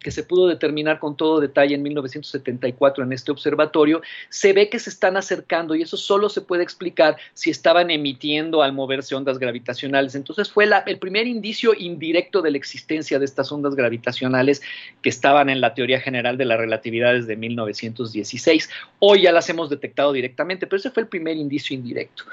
[0.01, 4.79] que se pudo determinar con todo detalle en 1974 en este observatorio, se ve que
[4.79, 9.37] se están acercando y eso solo se puede explicar si estaban emitiendo al moverse ondas
[9.37, 10.15] gravitacionales.
[10.15, 14.61] Entonces fue el primer indicio indirecto de la existencia de estas ondas gravitacionales
[15.01, 18.69] que estaban en la teoría general de la relatividad desde 1916.
[18.99, 22.23] Hoy ya las hemos detectado directamente, pero ese fue el primer indicio indirecto.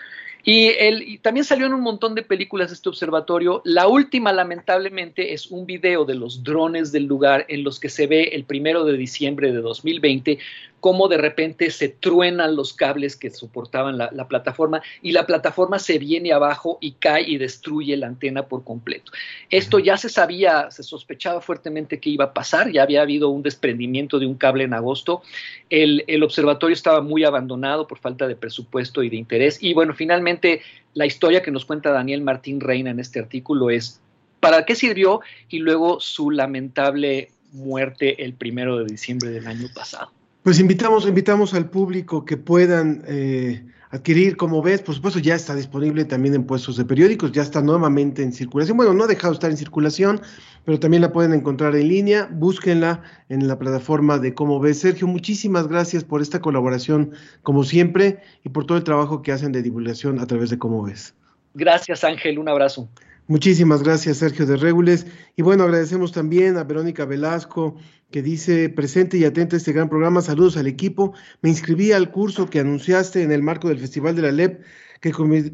[0.44, 3.60] Y, también salió en un montón de películas este observatorio.
[3.64, 8.06] La última, lamentablemente, es un video de los drones del lugar en los que se
[8.06, 10.38] ve el primero de diciembre de 2020
[10.80, 15.98] cómo de repente se truenan los cables que soportaban la, plataforma y la plataforma se
[15.98, 19.12] viene abajo y cae y destruye la antena por completo.
[19.50, 23.42] Esto ya se sabía, se sospechaba fuertemente que iba a pasar, ya había habido un
[23.42, 25.22] desprendimiento de un cable en agosto,
[25.70, 29.94] el, el observatorio estaba muy abandonado por falta de presupuesto y de interés y bueno,
[29.94, 30.62] finalmente
[30.94, 34.00] la historia que nos cuenta Daniel Martín Reina en este artículo es
[34.40, 40.10] para qué sirvió y luego su lamentable muerte el primero de diciembre del año pasado.
[40.48, 45.54] Pues invitamos, invitamos al público que puedan eh, adquirir, como ves, por supuesto ya está
[45.54, 48.78] disponible también en puestos de periódicos, ya está nuevamente en circulación.
[48.78, 50.22] Bueno, no ha dejado de estar en circulación,
[50.64, 52.30] pero también la pueden encontrar en línea.
[52.32, 54.78] Búsquenla en la plataforma de Cómo ves.
[54.78, 59.52] Sergio, muchísimas gracias por esta colaboración, como siempre, y por todo el trabajo que hacen
[59.52, 61.14] de divulgación a través de Cómo ves.
[61.52, 62.38] Gracias, Ángel.
[62.38, 62.88] Un abrazo.
[63.28, 65.06] Muchísimas gracias, Sergio de Regules.
[65.36, 67.76] Y bueno, agradecemos también a Verónica Velasco,
[68.10, 70.22] que dice presente y atenta a este gran programa.
[70.22, 71.12] Saludos al equipo.
[71.42, 74.62] Me inscribí al curso que anunciaste en el marco del Festival de la LEP,
[75.02, 75.12] que,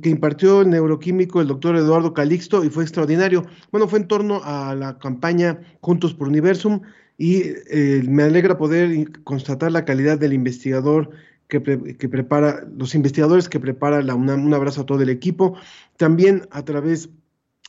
[0.09, 3.45] impartió el neuroquímico el doctor Eduardo Calixto y fue extraordinario.
[3.73, 6.81] Bueno, fue en torno a la campaña Juntos por Universum
[7.19, 11.11] y eh, me alegra poder constatar la calidad del investigador
[11.49, 11.61] que,
[11.99, 14.47] que, prepara, los investigadores que prepara la UNAM.
[14.47, 15.59] Un abrazo a todo el equipo.
[15.97, 17.11] También a través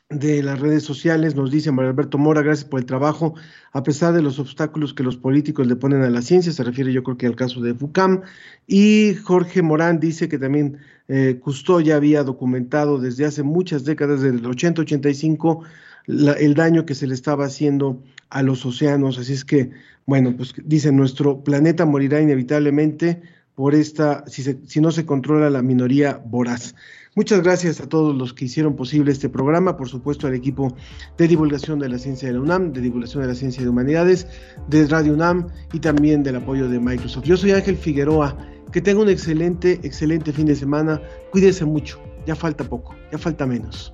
[0.10, 3.34] las redes sociales, nos dice Mario Alberto Mora, gracias por el trabajo,
[3.72, 6.94] a pesar de los obstáculos que los políticos le ponen a la ciencia, se refiere
[6.94, 8.22] yo creo que al caso de FUCAM,
[8.68, 10.78] y Jorge Morán dice que también
[11.08, 11.42] eh,
[11.84, 15.64] ya había documentado desde hace muchas décadas, desde el 80-85,
[16.08, 19.72] el daño que se le estaba haciendo a los océanos, así es que,
[20.06, 23.24] bueno, pues dice, nuestro planeta morirá inevitablemente
[23.56, 26.76] por esta, si, si no se controla la minoría voraz.
[27.16, 30.76] Muchas gracias a todos los que hicieron posible este programa, por supuesto al equipo
[31.18, 34.28] de divulgación de la ciencia de la UNAM, de divulgación de la ciencia de humanidades,
[34.68, 37.24] de Radio UNAM y también del apoyo de Microsoft.
[37.24, 38.38] Yo soy Ángel Figueroa,
[38.74, 41.02] que tenga un excelente, excelente fin de semana.
[41.32, 43.94] Cuídese mucho, ya falta poco, ya falta menos.